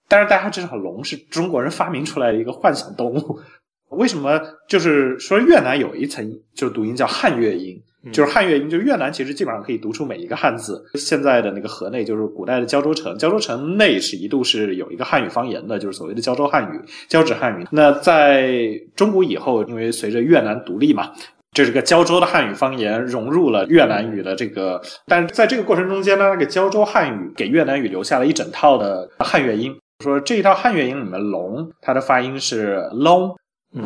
[0.07, 3.41] 但是大家知道龙是中国人发明出来的一个幻想动物，
[3.91, 4.41] 为什么？
[4.69, 7.83] 就是说越南有一层就是读音叫汉越音。
[8.13, 10.85] 就是汉乐音，就越南其实基本上可以读出每一个汉字。
[10.95, 17.67] 现在的那个河内，就是古代的胶州城，胶州城内是一度是有一个汉语方言的，就是所谓的胶州汉语、胶质汉语。
[17.71, 18.59] 那在
[18.95, 21.11] 中古以后，因为随着越南独立嘛，
[21.53, 29.75] 这是个胶州的汉语方言融入了越南语的这个，但是在这个过程中间呢，那个胶州汉语给越南语留下了一整套的汉越音。
[30.03, 33.35] 说这一套汉乐音里面“龙”，它的发音是 “long”，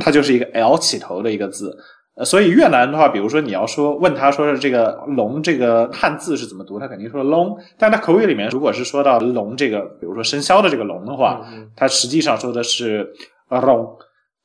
[0.01, 1.77] 它就是一个 “l” 起头的一个字。
[2.19, 7.57] 呃，所以越南的话，比如说你要说问他说是这个“龙”这个汉字是怎么读，他肯定说 “long”。
[7.79, 13.09] 但他口语里面，如果是说到“龙”这个，比如说生肖的这个“龙”的话，他实际上说的是
[13.51, 13.97] “long”，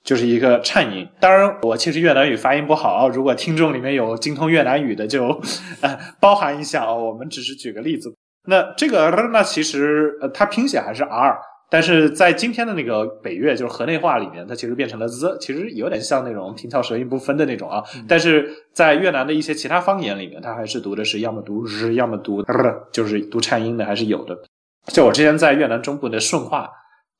[0.04, 1.08] 就是一个颤音。
[1.20, 5.42] 当然，我其实越南语发音不好，如果听众里面有精通越南语的，就
[5.82, 7.04] 呃包含一下哦。
[7.04, 8.14] 我们只是举个例子。
[8.46, 11.40] 那这个那其实呃，它拼写还是 “r”。
[11.74, 17.84] 但是在今天的那个北越，就是河内话里面，它其实变成了 z，其实有点像那种平翘舌音不分的那种啊。
[18.08, 22.44] 但是在越南的一些其他方言里面，它还是读的是要么读日，要么读
[22.92, 24.38] 就是读颤音的，还是有的。
[24.90, 26.70] 就我之前在越南中部的顺化，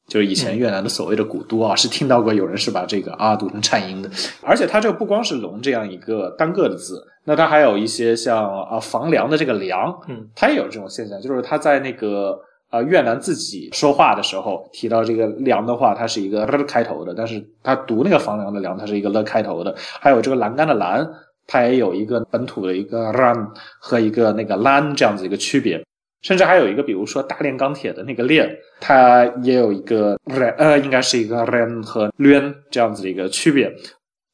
[0.08, 4.10] 就是以前越南的所谓的古都啊，是听到过有人是把这个啊读成颤音的。
[4.44, 12.40] 而且它这个不光是龙这样一个单个的字，那它还有一些像啊房梁的这个梁，嗯，它也有这种现象，就是它在那个。
[12.74, 19.76] 啊，越南自己说话的时候提到这个“梁”的话，它是一个了开头的，但是它读那个房梁的“梁”，它是一个了开头的。
[19.78, 21.08] 还有这个栏杆的“栏”，
[21.46, 23.48] 它也有一个本土的一个 “ran”
[23.80, 25.80] 和一个那个 “lan” 这样子一个区别。
[26.24, 28.50] 甚至还有一个，比如说大炼钢铁的那个“炼”，
[28.82, 33.72] 它也有一个 ren，呃，应该是一个 “ren” 和 “luen” 这样子的一个区别。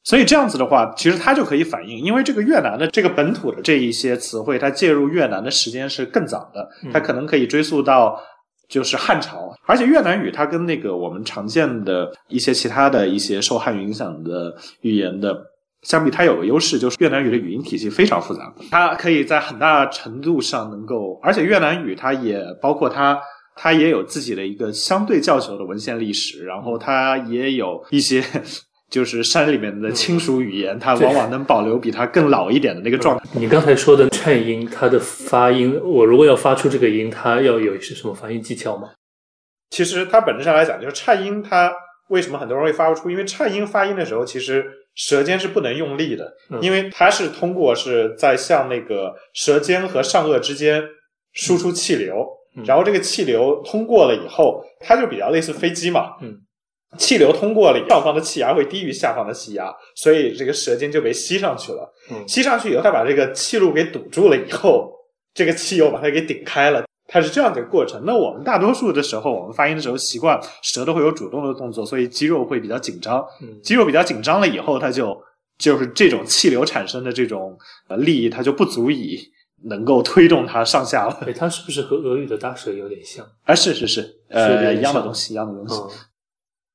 [0.09, 8.19] 所以这样子的话，其实它就可以反映，因为这个越南的这个本土的这一些词汇，它介入越南的时间是更早的，它可能可以追溯到。
[8.67, 15.35] 就是汉朝，而且越南语它跟那个我们常见的一些其他的一些受汉语影响的语言的
[15.81, 23.19] 相比，它有个优势，就是越南语的语音体系非常复杂，它可以在很大程度上能够，而且越南语它也包括它，
[23.55, 28.23] 它也有自己的一个相对较久的文献历史，然后它也有一些。
[28.89, 33.23] 就是山里面的亲属语言，它往往能保留比它更老一点的那个状态。
[33.33, 38.89] 你刚才说的颤音，它的发音，我如果要发出这个音，它要有一些什么发音技巧吗？
[39.69, 41.71] 其实它本质上来讲，就是颤音，它
[42.09, 43.11] 为什么很多人会发不出？
[43.11, 50.83] 因为颤音发音的时候，其实舌尖是不能用力的，因为它是通过是在向那个舌尖和上颚之间
[51.33, 52.27] 输出气流，
[52.65, 56.15] 然后这个气流通过了以后，它就比较类似飞机嘛。
[56.21, 56.39] 嗯。
[56.97, 61.93] 气流通过了，上方的气压会低于下方的气压，所以这个舌尖就被吸上去了。
[62.27, 64.91] 吸上去以后，它把这个气路给堵住了以后，
[65.33, 66.83] 这个气又把它给顶开了。
[67.11, 68.03] 它是这样的过程。
[68.05, 73.25] 那我们大多数的时候，我们发音的时候习惯舌头会有主动的动作，所以肌肉会比较紧张。
[73.63, 75.19] 肌肉比较紧张了以后，它就
[75.57, 79.19] 就是这种气流产生的这种呃力，它就不足以
[79.63, 81.19] 能够推动它上下了。
[81.35, 83.25] 它是不是和俄语的大舌有点像？
[83.43, 85.81] 啊，是是是，呃，一样的东西，一样的东西。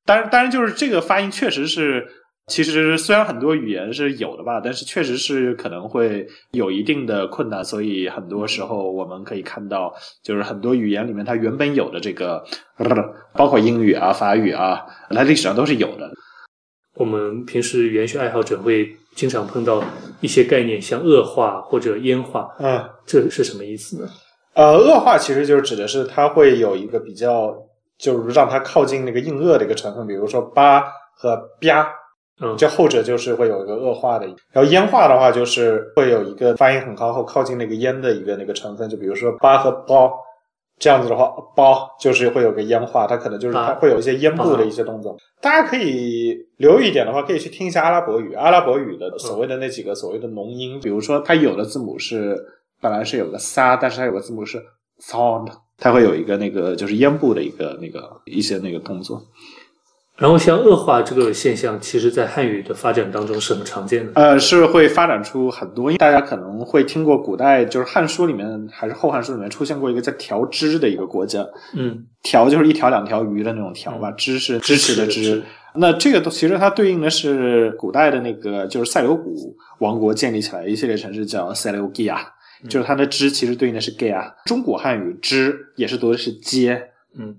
[0.06, 2.06] 当然，当然，就是这个发音确实是，
[2.48, 12.44] 其实虽然很多语言是有的吧，但是确实是可能会有一定的困难，所以很多时候我们可以看到，就是很多语言里面它原本有的这个，
[13.32, 16.10] 包括英语啊、法语啊，它历史上都是有的。
[16.96, 19.82] 我们平时语言学爱好者会经常碰到
[20.20, 24.08] 一些概念，像恶化或者烟化，嗯，这是什么意思呢？
[24.54, 27.56] 呃，恶化其实就是指的是它会有一个比较。
[27.98, 30.84] 就是让它靠近那个硬腭的一个成分，比如说巴
[31.16, 31.88] 和吧，
[32.40, 34.26] 嗯，就后者就是会有一个恶化的。
[34.50, 40.12] 然后烟化的话，就是会有一个发音很高后靠近那个烟的一个那个成分，就比如说巴和包
[40.78, 45.16] 这样子的话，包就是会有个烟化，它可能就是它会有一些烟部的一些动作。
[45.40, 52.36] 大家可以留意一点的话，可以去听一下阿拉伯语，阿拉伯语的所谓的那几个所谓的浓音，比如说它有的字母是
[52.80, 54.60] 本来是有个撒，但是它有个字母是
[55.00, 55.48] sound。
[55.78, 59.22] 它会有一个那个就是咽部的一个那个一些那个动作，
[60.16, 64.12] 然后像恶化这个现象，其实在汉语的发展当中是很常见的。
[64.14, 71.44] 呃，是会发展出很多，大家可能会听过古代就是《汉书》里面还是《后汉书》里面出现过一个叫条支的一个国家。
[71.74, 75.42] 嗯，条就是一条两条鱼的那种条吧，支是支持的支。
[75.76, 82.24] 那这个都其实它对应的是古代的那个就是塞琉古王国建立起来一系列城市叫塞琉基亚。
[82.68, 86.90] 就是它的“之”其实对应的是 “ge” 啊，中古汉语“之”也是读的是“接”。
[87.18, 87.36] 嗯，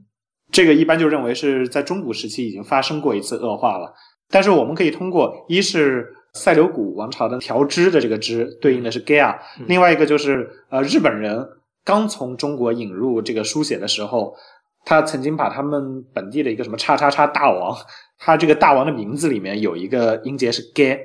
[0.51, 3.93] 这个一般就认为是在中古时期已经发生过一次恶化了。
[4.29, 9.35] 但是我们可以通过一是塞琉古王朝的调支的这个“支”对应的是 “ge” 啊，
[9.67, 11.47] 另外一个就是呃日本人
[11.83, 14.35] 刚从中国引入这个书写的时候，
[14.85, 17.75] 他曾经把他们本地的一个什么“叉叉叉大王”，
[18.19, 20.99] 他这个大王的名字里面有一个音节是 “ge”，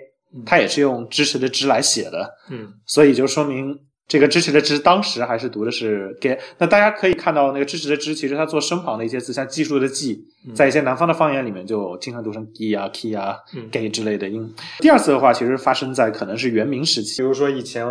[0.46, 2.30] 他也是用支持的“支”来写的。
[2.50, 3.78] 嗯，所以就说明。
[4.10, 6.36] 这个支持的支，当时还是读的是 “ge”。
[6.58, 10.20] 那大家可以看到，那个支持的支，其实它做声旁的一些字，像技术的技，
[10.52, 13.36] 在一些南方的方言里面就经常读成 “gi” 啊、“ki” 啊、
[13.70, 14.52] “ge” 之类的音。
[14.80, 17.86] 第二次的话，其实发生在可能是元明时期，比如说以前，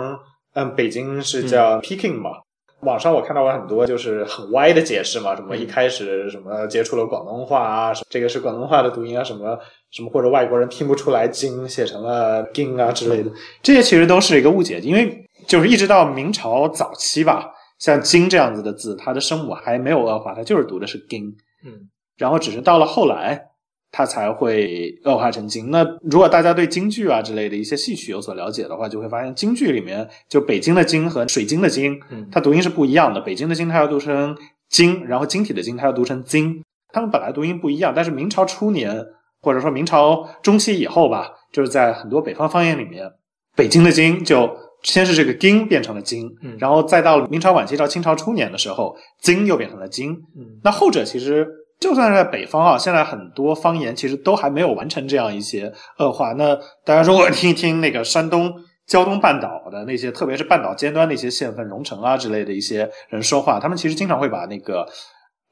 [0.56, 2.32] 嗯，北京是叫 Peking 嘛，
[2.82, 9.58] 网上我看到过很多就是很歪的解释嘛，什么一开始什么接触了广东话啊，这个是广东话的读音啊，什么
[9.92, 13.32] 什么或者外国人听不出来“京”写成了“经”啊之类的，
[13.64, 21.36] 这些其实都是一个误解，因为就是一直到明朝早期吧，像“金”这样子的字，它的声母还没有恶化，它就是读的是“金”，
[21.66, 23.48] 嗯，然后只是到了后来。
[23.92, 25.72] 它才会恶化成金。
[25.72, 32.00] 那如果大家对京剧啊之类的一些戏曲有所了解的话，就会发现京剧里面就北京的京和水晶的晶，
[32.32, 33.20] 它读音是不一样的。
[33.20, 34.38] 北京的京它要读成
[34.70, 37.92] 金，然后晶体的晶它要读成金，它们本来读音不一样。
[37.96, 39.04] 但是明朝初年
[39.42, 43.12] 或者说明朝中期以后吧，就是在很多北方方言里面，
[43.56, 50.18] 北京的京就先是这个金变成了京，然后再到明朝晚期到清朝初年的时候，金又变成了京。
[50.64, 51.48] 那后者其实。
[51.80, 56.34] 就算是在北方啊，现在很多方言其实都还没有完成这样一些恶化。
[56.34, 58.54] 那大家如果听一听那个山东
[58.86, 64.86] 胶东半岛的那些，特别是半岛尖端的一些县份，荣成啊之类的一些人说话，他们其实经常会把那个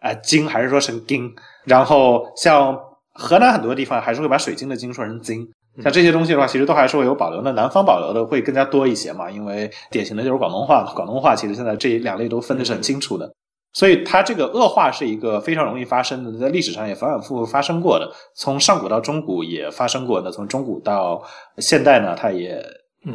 [0.01, 2.77] 呃金还是说成丁，然后像
[3.13, 5.47] 河南很多地方还是会把水晶的晶说成京。
[5.83, 7.41] 像这些东西的话，其实都还是会有保留。
[7.41, 13.31] 那南方保留的会更加多一些嘛，因为典型的就是广东话，广东话其实现在这两类都分的是很清楚的。
[13.73, 21.21] 所以它这个恶化是一个非常容易发生的，在历史上也反反复复发生过的，从上古到中古也发生过，的从中古到
[21.57, 22.63] 现代呢，它也。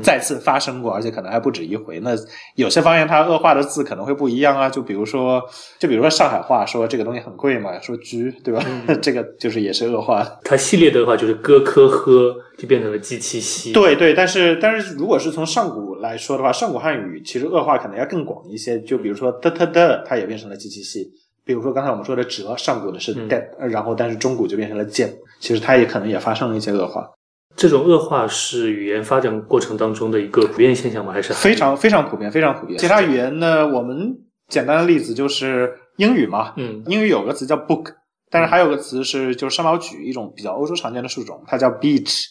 [0.01, 1.99] 再次发生过，而且可能还不止一回。
[2.01, 2.13] 那
[2.55, 5.43] 有些方言它恶化的字可能会不一样啊，就比如说，
[5.79, 8.65] 就比如说上海话说这个东西很贵嘛，说居，对吧？
[9.03, 10.27] 这个就是也是恶化。
[10.45, 13.73] 它系列的话就是哥科呵就变成了鸡七西。
[13.73, 18.81] 对对，但是但是如果是从上古来说的话，上古汉语其实恶化可能要更广一些。
[18.81, 21.11] 就比如说的的的，它也变成了鸡七西。
[21.45, 27.05] 比如说刚才我们说的折，上古的是 de，然后但是中古就变成了剑，其实它也可能也发生了一些恶化。
[27.55, 31.13] 这种恶化是语言发展过程当中的一个普遍现象吗？
[31.13, 32.79] 还是非常非常普遍，非常普遍。
[32.79, 33.69] 其他语言呢？
[33.69, 36.55] 我们简单的例子就是英语嘛。
[36.57, 37.93] 嗯，英语有个词叫 book，
[38.31, 42.25] 但是还有个词是就是山毛榉，一种比较欧洲常见的树种，它叫 beech。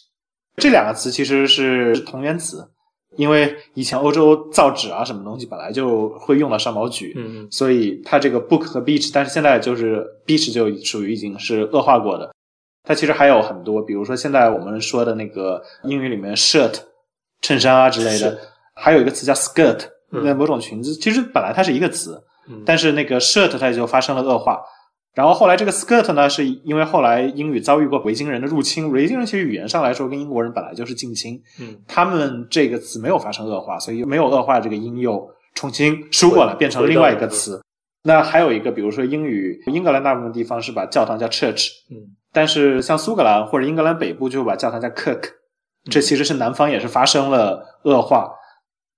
[0.57, 2.67] 这两个词其实是同源词，
[3.15, 12.33] 因为以前欧洲造纸啊什么东西本来就会用到山毛榉，嗯，所以它这个 book 和 beech，但是现在就是 beech 就属于已经是恶化过的。
[12.83, 16.79] 它其实还有很多，比如说现在我们说的那个英语里面 shirt
[17.41, 18.37] 衬衫啊之类的，
[18.75, 22.21] 还有一个词叫 skirt，那某种裙子，其实本来它是一个词，
[22.65, 24.59] 但是那个 shirt 它就发生了恶化。
[25.13, 37.61] 然后后来这个 skirt 呢，是因为后来英语遭遇过维京人的入侵，维京人其实语言上来说跟英国人本来就是近亲，嗯，他们这个词没有发生恶化，所以没有恶化这个音又重新输过来变成了另外一个词。
[38.03, 42.15] 那还有一个，比如说英语，英格兰大部分地方是把教堂叫 church，嗯。
[42.33, 45.29] 但是像苏格兰或者英格兰北部就把教堂叫 cook，
[45.89, 48.33] 这其实是南方也是发生了恶化。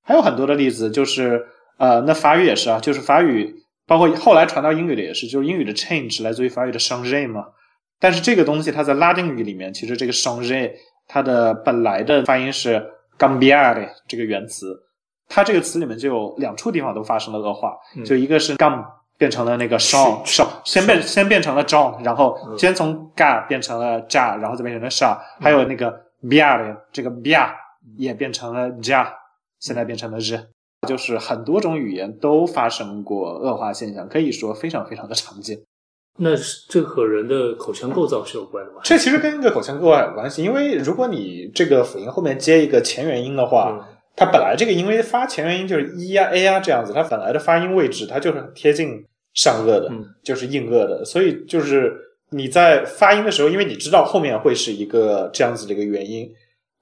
[0.03, 3.55] 还有很多的例子，就是呃，那法语也是啊，就是法语
[3.87, 7.45] 包括后来传到英语的也是，就是英语的 change 来自于法语的 changer 嘛。
[7.99, 10.71] 但是这个东西它在拉丁语里面，其实这个 changer
[11.07, 12.85] 它的本来的发音是
[13.17, 14.77] gambiare 这个原词，
[15.27, 17.73] 它这个词里面就有两处地方都发生了恶化，
[18.05, 18.83] 就一个是 gam。
[19.17, 20.21] 变成了那个 Sean，
[20.65, 27.49] 先变先变成了 John，然后先从 Ga 变成了 Ja，然后再变成了 Sha，还有那个 Bia 这个 Bia
[27.97, 29.07] 也变成了 Ja，
[29.59, 30.47] 现在变成了 Z，
[30.87, 35.59] 就是很多种语言都发生过恶化现象，可以说非常非常的常见。
[36.17, 38.81] 那是这和人的口腔构造是有关的吗？
[38.83, 43.87] 这其实跟一个口腔构造有关系，因为如果你这个辅音后面接一个前元音的话。
[44.15, 49.91] 它本来这个因为发前元音就是 e 呀 a 呀这样子，它本来的发音位置它就是很贴近上颚的，
[50.23, 51.91] 就是硬腭的，所以就是
[52.29, 56.29] 你在发音的时候，因为你知道后面会是一个这样子的一个元音，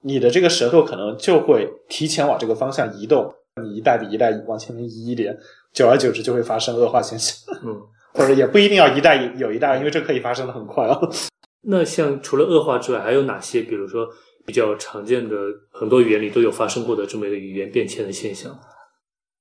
[0.02, 5.34] 你的这个舌头可能就会提前往这个方向移动，你一代比一代往前面移一点，
[5.74, 7.34] 久而久之就会发生恶化现象。
[7.64, 7.80] 嗯，
[8.14, 11.10] 或者也不一定要一代有一代，因为这可以发生的很快哦。
[11.64, 13.62] 那像除了恶化之外，还有哪些？
[13.62, 14.06] 比如说。
[14.46, 15.36] 比较常见的
[15.72, 18.52] 很多语言里都有发生过的这么一个语言变迁的现象，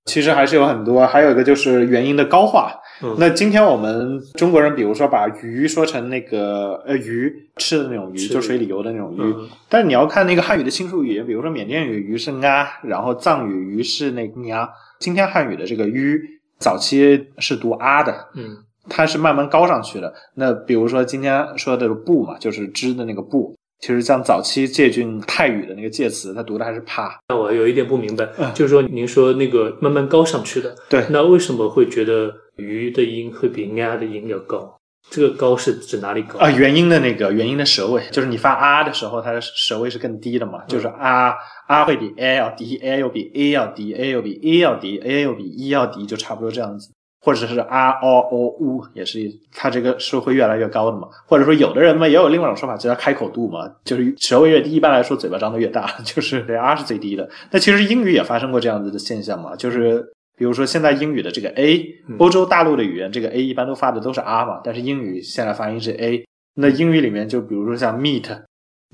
[0.06, 2.72] 其实还是有很多，还有一个就是元音的高化。
[3.16, 9.34] 那今天我们中国人，比如说把鱼说成那个呃鱼吃的那种鱼，就水里游的那种鱼，
[9.70, 14.68] 但是你要看那个汉语的亲属语言，比如说缅甸语鱼是啊，然后藏语鱼是那个啊。
[14.98, 16.20] 今天汉语的这个鱼
[16.58, 18.58] 早期是读啊的，嗯，
[18.90, 20.12] 它是慢慢高上去的。
[20.34, 23.56] 那比如说今天说的不嘛，就是知的那个不。
[23.80, 27.18] 其实像早期借俊泰语的那个介词，他读的还是怕。
[27.28, 34.76] 那我有一点不明白，就是说您说那个慢慢高上去的，对，那为什么会觉得鱼的音会比鸭的音要高？
[35.10, 36.50] 这个高是指哪里高啊？
[36.50, 40.62] 元音的那个元音的舌位，就是你发啊的时候，它的舌位是更低的嘛？
[40.68, 41.34] 就是啊
[41.66, 46.92] 啊会比 a 要低，a 又比 a 要低，a 又比 a 要低，a 又比 e 要低，就差不多这样子。
[47.22, 51.06] 或者是啊哦哦呜，也是它这个是会越来越高的嘛？
[51.26, 57.28] 或者说有的人嘛也有另外一种说法，就叫开口度嘛，就是舌位越低，一般来说嘴巴张得越大， 就是这 r 是最低的。
[57.50, 60.02] 那其实英语也发生过这样子的现象嘛，就是
[60.38, 61.86] 比如说现在英语的这个 a，
[62.18, 66.24] 欧洲大陆的语言这个 a 一般都发的都是 r 嘛，但是英语现在发音是 a。
[66.54, 68.24] 那英语里面就比如说像 meat，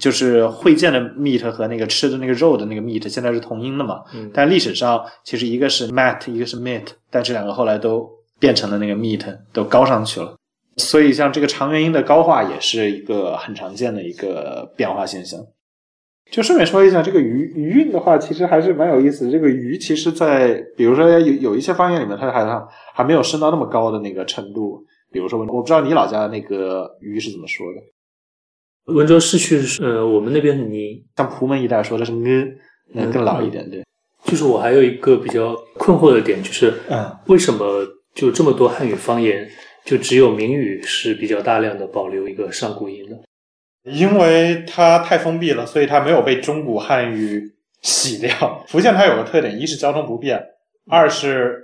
[0.01, 4.03] 就是会见的 meat 和那个吃的那个肉的那个 meat，现在是同音的嘛？
[4.35, 8.16] 但历史上其实一个是 mat，一个是 meat，但这两个后来都。
[8.39, 10.37] 变成了那个 meet 都高上去了，
[10.77, 15.41] 所以像这个长元音的高化也是一个很常见的一个变化现象。
[16.31, 19.31] 就顺便说一下，这个余余韵的话，其实还是蛮有意思的。
[19.31, 22.45] 这个余其实，在比如说有有一些方言里面，它还
[22.93, 24.85] 还没有升到那么高的那个程度。
[25.13, 28.93] 比如说，我不知道你老家的那个余是怎么说的。
[28.93, 32.57] 温州市区呃，我们那边很泥，像蒲门一带说的是嗯，
[32.93, 33.71] 那更老一点。
[33.71, 33.85] 对，
[34.25, 37.65] 就是我还有一个比较困惑的点，就是嗯，为什么？
[38.17, 39.47] 就这么多汉语方言，
[39.85, 43.17] 就只有闽语是比较大量的保留一个上古音的，
[43.85, 47.43] 因为它太封闭了，所以它没有被中古汉语
[47.83, 48.65] 洗掉。
[48.69, 50.43] 福建它有个特点，一是交通不便，
[50.91, 51.63] 二是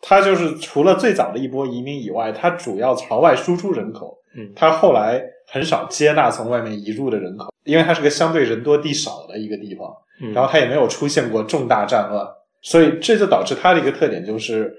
[0.00, 5.22] 它就是除了最早的一波移民以外，它主要朝外输出人口，嗯，它后来
[5.52, 9.88] 很少接纳从外面移入的人口，因为它是个相对人多地少的一个地方，
[10.34, 12.26] 然后它也没有出现过重大战乱，
[12.60, 14.76] 所以这就导致它的一个特点就是。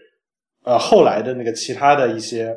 [0.64, 2.56] 呃，后来的那个其他的一些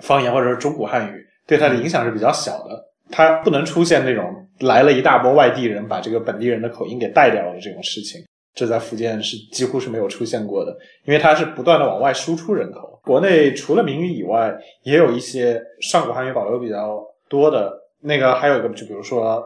[0.00, 2.84] 方言或者是中古汉语，对它的影响是比较小的。
[3.10, 4.24] 它不能出现那种
[4.60, 8.22] 来了一大波外地人把这个本地人的口音给带掉的这种事情，
[8.54, 10.74] 这在福建是几乎是没有出现过的。
[11.04, 12.98] 因为它是不断的往外输出人口。
[13.02, 17.70] 国内除了闽语以外，也有一些上古汉语保留比较多的。
[18.00, 19.42] 那个还有一个，就比如说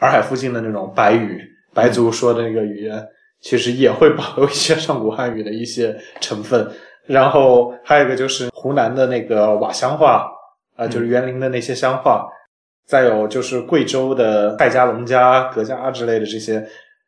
[0.00, 1.42] 洱海附近的那种白语，
[1.74, 3.06] 白族说的那个语言，
[3.40, 6.70] 其实也会保留一些上古汉语的一些成分。
[7.08, 10.30] 然后还有一个就是湖南的那个瓦乡话，
[10.76, 12.28] 啊，就是园林的那些乡话，
[12.86, 16.62] 再有就是贵州的蔡家、龙家、葛家之类的这些，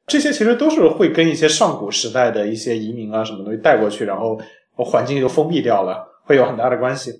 [0.06, 4.40] 这些其实都是会跟一些上古时代的一些移民啊什么东西带过去，然后
[4.76, 7.12] 环境就封闭掉了，会有很大的关系。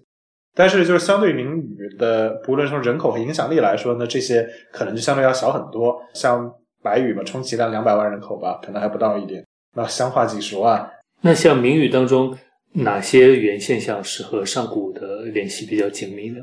[0.55, 6.01] 但是就是相对闽语的，不论从人口和影响力来说呢，这些可能就相对要小很多。
[6.15, 6.51] 像
[6.83, 9.45] 白语嘛，充其量两百万人口吧，可能还不到一点。
[9.77, 10.91] 那乡话几十万。
[11.21, 12.35] 那像闽语当中。
[12.73, 16.41] 哪些语言现象是和上古的联系比较紧密的？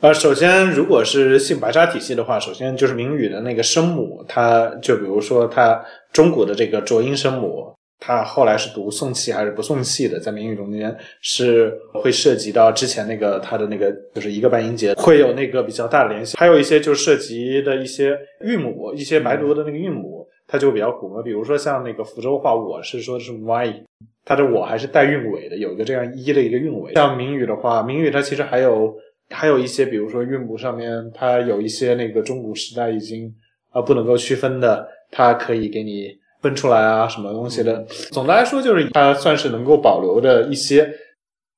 [0.00, 5.80] 呃，首先，如果是姓白沙体系的话，首先就是闽语的那个声母，它就比如说它
[6.12, 23.84] 中古的这个浊音声母，它后来是读送气还是不送气的，在闽语中间是会涉及到之前那个它的那个就是一个半音节会有那个比较大的联系，还有一些就涉及的一些韵母，一些白读的那个韵母，它就比较古嘛，比如说像那个福州话，我是说是 y。
[24.24, 26.94] 它的我还是带韵尾的，有一个这样一的一个韵尾。
[26.94, 28.94] 像明语的话，明语它其实还有
[29.30, 33.32] 还有一些，比如说韵母上面，它有一些那个中古时代已经
[33.70, 36.08] 啊不能够区分的，它可以给你
[36.40, 37.84] 分出来啊，什么东西的。
[38.12, 40.88] 总的来说，就是它算是能够保留的一些。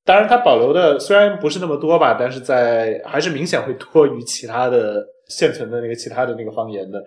[0.06, 7.02] 当然，它保留的虽然不是那么多吧，但是在还是明显会多于其他的现存的那个其他的那个方言的。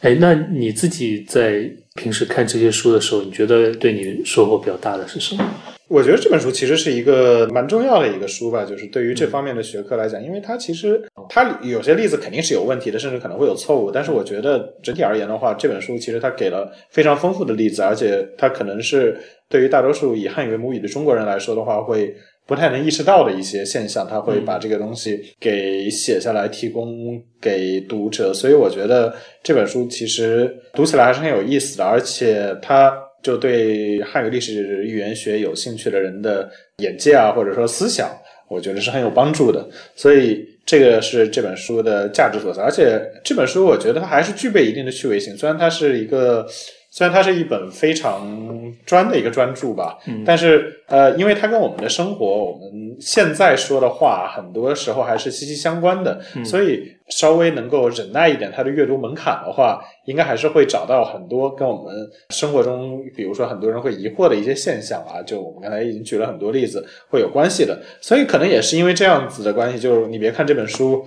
[0.00, 5.44] 哎，那你自己在平时看这些书的时候，你觉得对你收获比较大的是什么？
[5.88, 13.90] 我觉得这本书其实是一个蛮重要的一个书吧，就是对于这方面的学科来讲，因为它其实它有些例子肯定是有问题的，甚至可能会有错误。
[13.90, 19.18] 但是我觉得整体而言的话，这本书其实它给了非常丰富的例子，而且它可能是
[19.48, 22.14] 对于大多数以汉语为母语的中国人来说的话，会。
[22.48, 28.32] 不太能意识到的一些现象，他会把这个东西给写下来，提供给读者。
[28.32, 32.90] 所以我觉得这本书其实读起来还是很有意思的，而且它
[33.22, 38.10] 就对汉语历史语言学有兴趣的人的眼界啊，或者说思想，
[38.48, 39.68] 我觉得是很有帮助的。
[39.94, 42.62] 所以这个是这本书的价值所在。
[42.62, 46.46] 而且这本书我觉得它还是具备一定的趣味性，虽然它是一个。
[46.98, 48.26] 虽然它是一本非常
[48.84, 49.96] 专的一个专著吧，
[50.26, 61.94] 但是呃，因为它跟我们的生活，我们现在说的话，很多时候还是息息相关的，所以稍微能够忍耐一点它的阅读门槛的话，应该还是会找到很多跟我们
[62.30, 67.80] 生活中，比如说很多人会疑惑的一些现象啊，就我们刚才已经举了很多例子，会有关系的。
[68.00, 71.06] 所以可能也是因为这样子的关系，就是你别看这本书。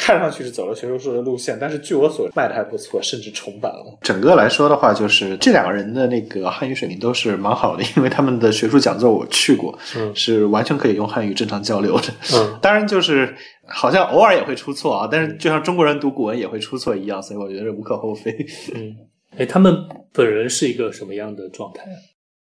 [0.00, 3.98] 看上去是走了学术书的路线，但是据我所知卖的还不错，甚至重版了。
[4.02, 12.04] 整个来说的话，就是这两个人的那个汉语水平都是蛮好的，因为他们的学术讲座我去过，嗯是完全可以用汉语正常交流的。
[12.34, 13.34] 嗯当然就是
[13.66, 18.30] 好像偶尔也会出错啊，但是就像中国人读古文也会出错一样，所以我觉得无可厚非。
[18.74, 18.94] 嗯，
[19.36, 19.76] 哎，他们
[20.12, 21.98] 本人是一个什么样的状态啊？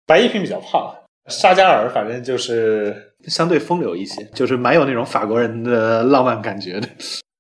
[0.08, 0.94] 白一平比较胖，
[1.30, 2.96] 沙加尔反正就是
[3.28, 6.88] 相对风流一些，就是蛮有那种法国人的浪漫感觉的。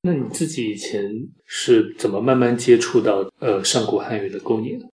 [0.05, 1.03] 那你自己以前
[1.47, 4.85] 是怎么慢慢接触到呃上古汉语的构拟的？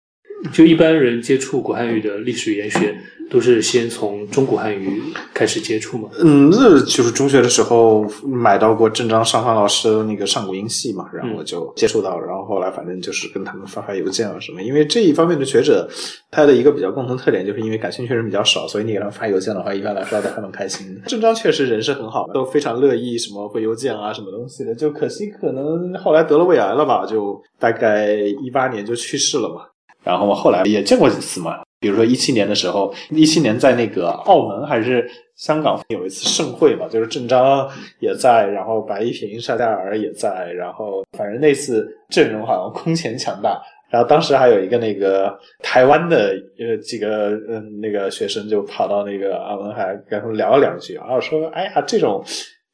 [0.52, 2.96] 就一般人接触古汉语的历史语言学，
[3.30, 5.02] 都是先从中古汉语
[5.34, 6.10] 开始接触嘛？
[6.20, 15.88] 嗯，那就是中学的时候买到过郑章上方老师的那个上古音系嘛，然后我就接触到，然后后来反正就是跟他们发发邮件啊什么，因为这一方面的学者，
[16.30, 21.02] 他的一个比较共同特点就是因为感兴趣的人比较少，所以你给他们发邮件的话，一般来说都还蛮开心的。
[21.08, 29.62] 郑章确实人是很好的，都非常乐意什么回邮件啊什么东西的，就可惜可能后来得了胃癌了吧，就大概一八年就去世了嘛。
[30.04, 43.62] 然后我后来也见过几次嘛，比如说一七年的时候，一七年在那个澳门还是香港有一次盛会嘛，就是郑章也在，然后白一平、沙加尔也在，然后反正那次阵容好像空前强大。
[43.92, 52.24] 然后当时还有一个那个台湾的呃几个嗯那个学生就跑到那个澳门还跟他们聊了两句，然后说哎呀这种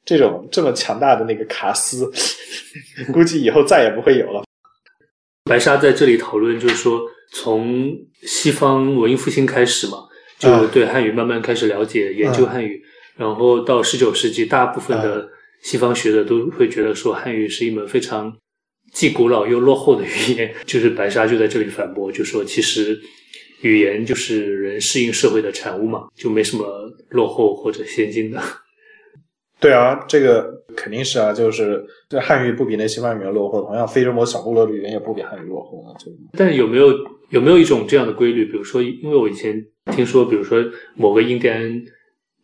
[0.05, 2.07] 这种这么强大的那个卡斯，
[3.11, 4.43] 估计以后再也不会有了。
[5.45, 7.01] 白沙在这里讨论，就是说
[7.33, 9.97] 从西方文艺复兴开始嘛，
[10.39, 12.81] 就嗯对汉语慢慢开始了解、研究汉语，
[13.15, 15.29] 然后到十九世纪，大部分的
[15.63, 18.35] 西方学者都会觉得说汉语是一门非常
[18.93, 20.53] 既古老又落后的语言。
[20.65, 22.99] 就是白沙就在这里反驳，就说其实
[23.61, 26.65] 语言就是人适应社会的产物嘛，就没什么
[27.09, 28.41] 落后或者先进的。
[29.59, 35.97] 对啊，这个肯定是啊，就是这汉语不比那西方语言落后，同样非洲某小部落的语言也不比汉语落后啊。
[35.97, 36.93] 就但有没有
[37.29, 38.45] 有没有一种这样的规律？
[38.45, 40.63] 比如说，因为我以前听说，比如说
[40.95, 41.83] 某个印第安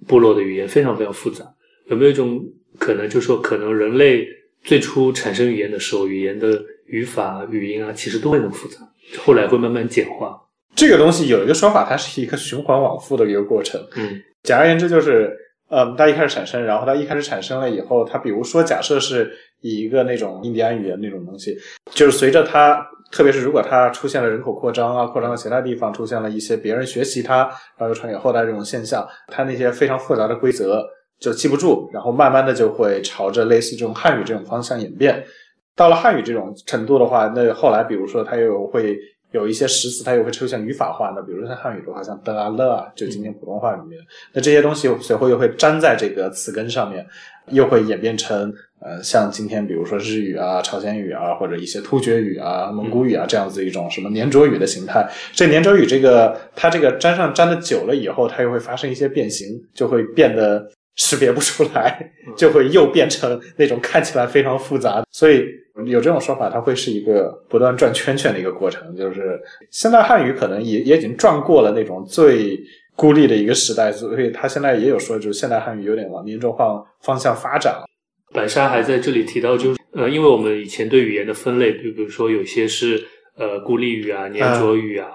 [0.07, 1.45] 部落的语言非常非常复杂，
[1.86, 2.43] 有没有一种
[2.80, 4.28] 可能，就是说，可能人类
[4.64, 8.80] 最初产生语言的时候，语言的语法、语音啊，其实都会很复杂，
[9.20, 10.36] 后来会慢慢简化。
[10.76, 13.80] 这个东西有一个说法，它是一个循环往复的一个过程。
[13.95, 15.32] 嗯简而言之，就是，
[15.74, 21.57] 嗯，它一开始产生，然后它一开始产生了以后，它比如说假设是以一个那种印第安语言那种东西，
[21.91, 27.39] 就是随着它，特别是如果它出现了人口扩张啊，扩张到其他地方，出现了一些别人学习它，
[27.76, 30.86] 然后又传给后代这种现象，它那些非常复杂的规则
[31.19, 35.24] 就记不住，然后慢慢的就会朝着类似这种汉语这种方向演变。
[35.76, 38.95] 到了汉语这种程度的话，那后来比如说它又会
[39.34, 43.99] 有一些实词，它又会出现语法化的，比如说像汉语的话，像的啊、了啊，就今天普通话里面，
[44.31, 47.05] 那这些东西随后又会粘在这个词根上面，
[47.49, 55.09] 又会演变成呃，像今天比如说日语啊、朝鲜语啊，或者一些突厥语啊、蒙古语啊这样子一种什么粘着语的形态。
[55.34, 65.03] 这粘着语这个它这个粘上粘的久了以后，它又会发生一些变形，就会变得识别不出来，就会又变成那种看起来非常复杂。
[65.09, 65.45] 所以
[65.86, 68.95] 有这种说法，它会是一个不断转圈圈的一个过程。
[68.95, 72.59] 就是现代汉语可能也也已经转过了那种最
[72.95, 77.86] 孤立的一个时代，所以它现在也有说，就是现代汉语有点往民众化方向发展了。
[78.32, 83.03] 白沙还在这里提到，就是呃，因为我们以前对语言的分类，比比如说有些是
[83.36, 85.07] 呃孤立语啊、粘着语啊、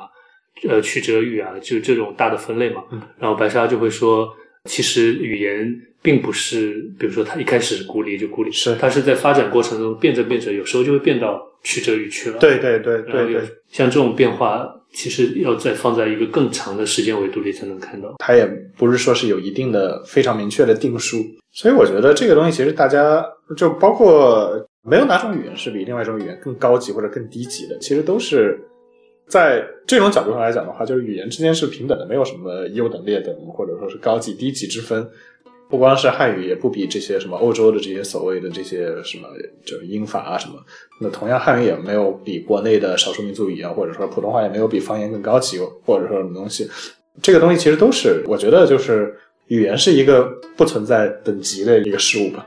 [0.68, 2.82] 呃曲折语啊，就这种大的分类嘛。
[2.90, 4.28] 嗯然后白沙就会说，
[4.64, 12.38] 其实语言并不是，比如说它一开始是孤立就孤立，是它是在发展过程中变着变着，有时候就会变到曲折与曲了。
[12.38, 18.14] 对对对对，像这种变化，其实要再放在一个更长的时间维度里才能看到。
[18.18, 18.46] 它也
[18.76, 21.18] 不是说是有一定的非常明确的定数，
[21.53, 23.24] 所以我觉得这个东西其实大家
[23.57, 28.59] 就包括没有哪种语言是比另外一种语言更高级或者更低级的，其实都是
[29.26, 35.07] 在这种角度上来讲的话，就是语言之间是平等的，没有什么优等劣等或者说是高级低级之分。
[35.68, 39.28] 不光是汉语，也不比这些什么欧洲的这些所谓的这些什么
[39.64, 40.54] 就是英法啊什么。
[41.00, 46.68] 那同样，汉语也没有比国内的少数民族语言，或者说普通话也没有比方言更高级，或者说什么东西。
[47.20, 49.14] 这个东西其实都是，我觉得就是
[49.48, 50.24] 语言是一个
[50.56, 52.46] 不存在等级的一个事物吧。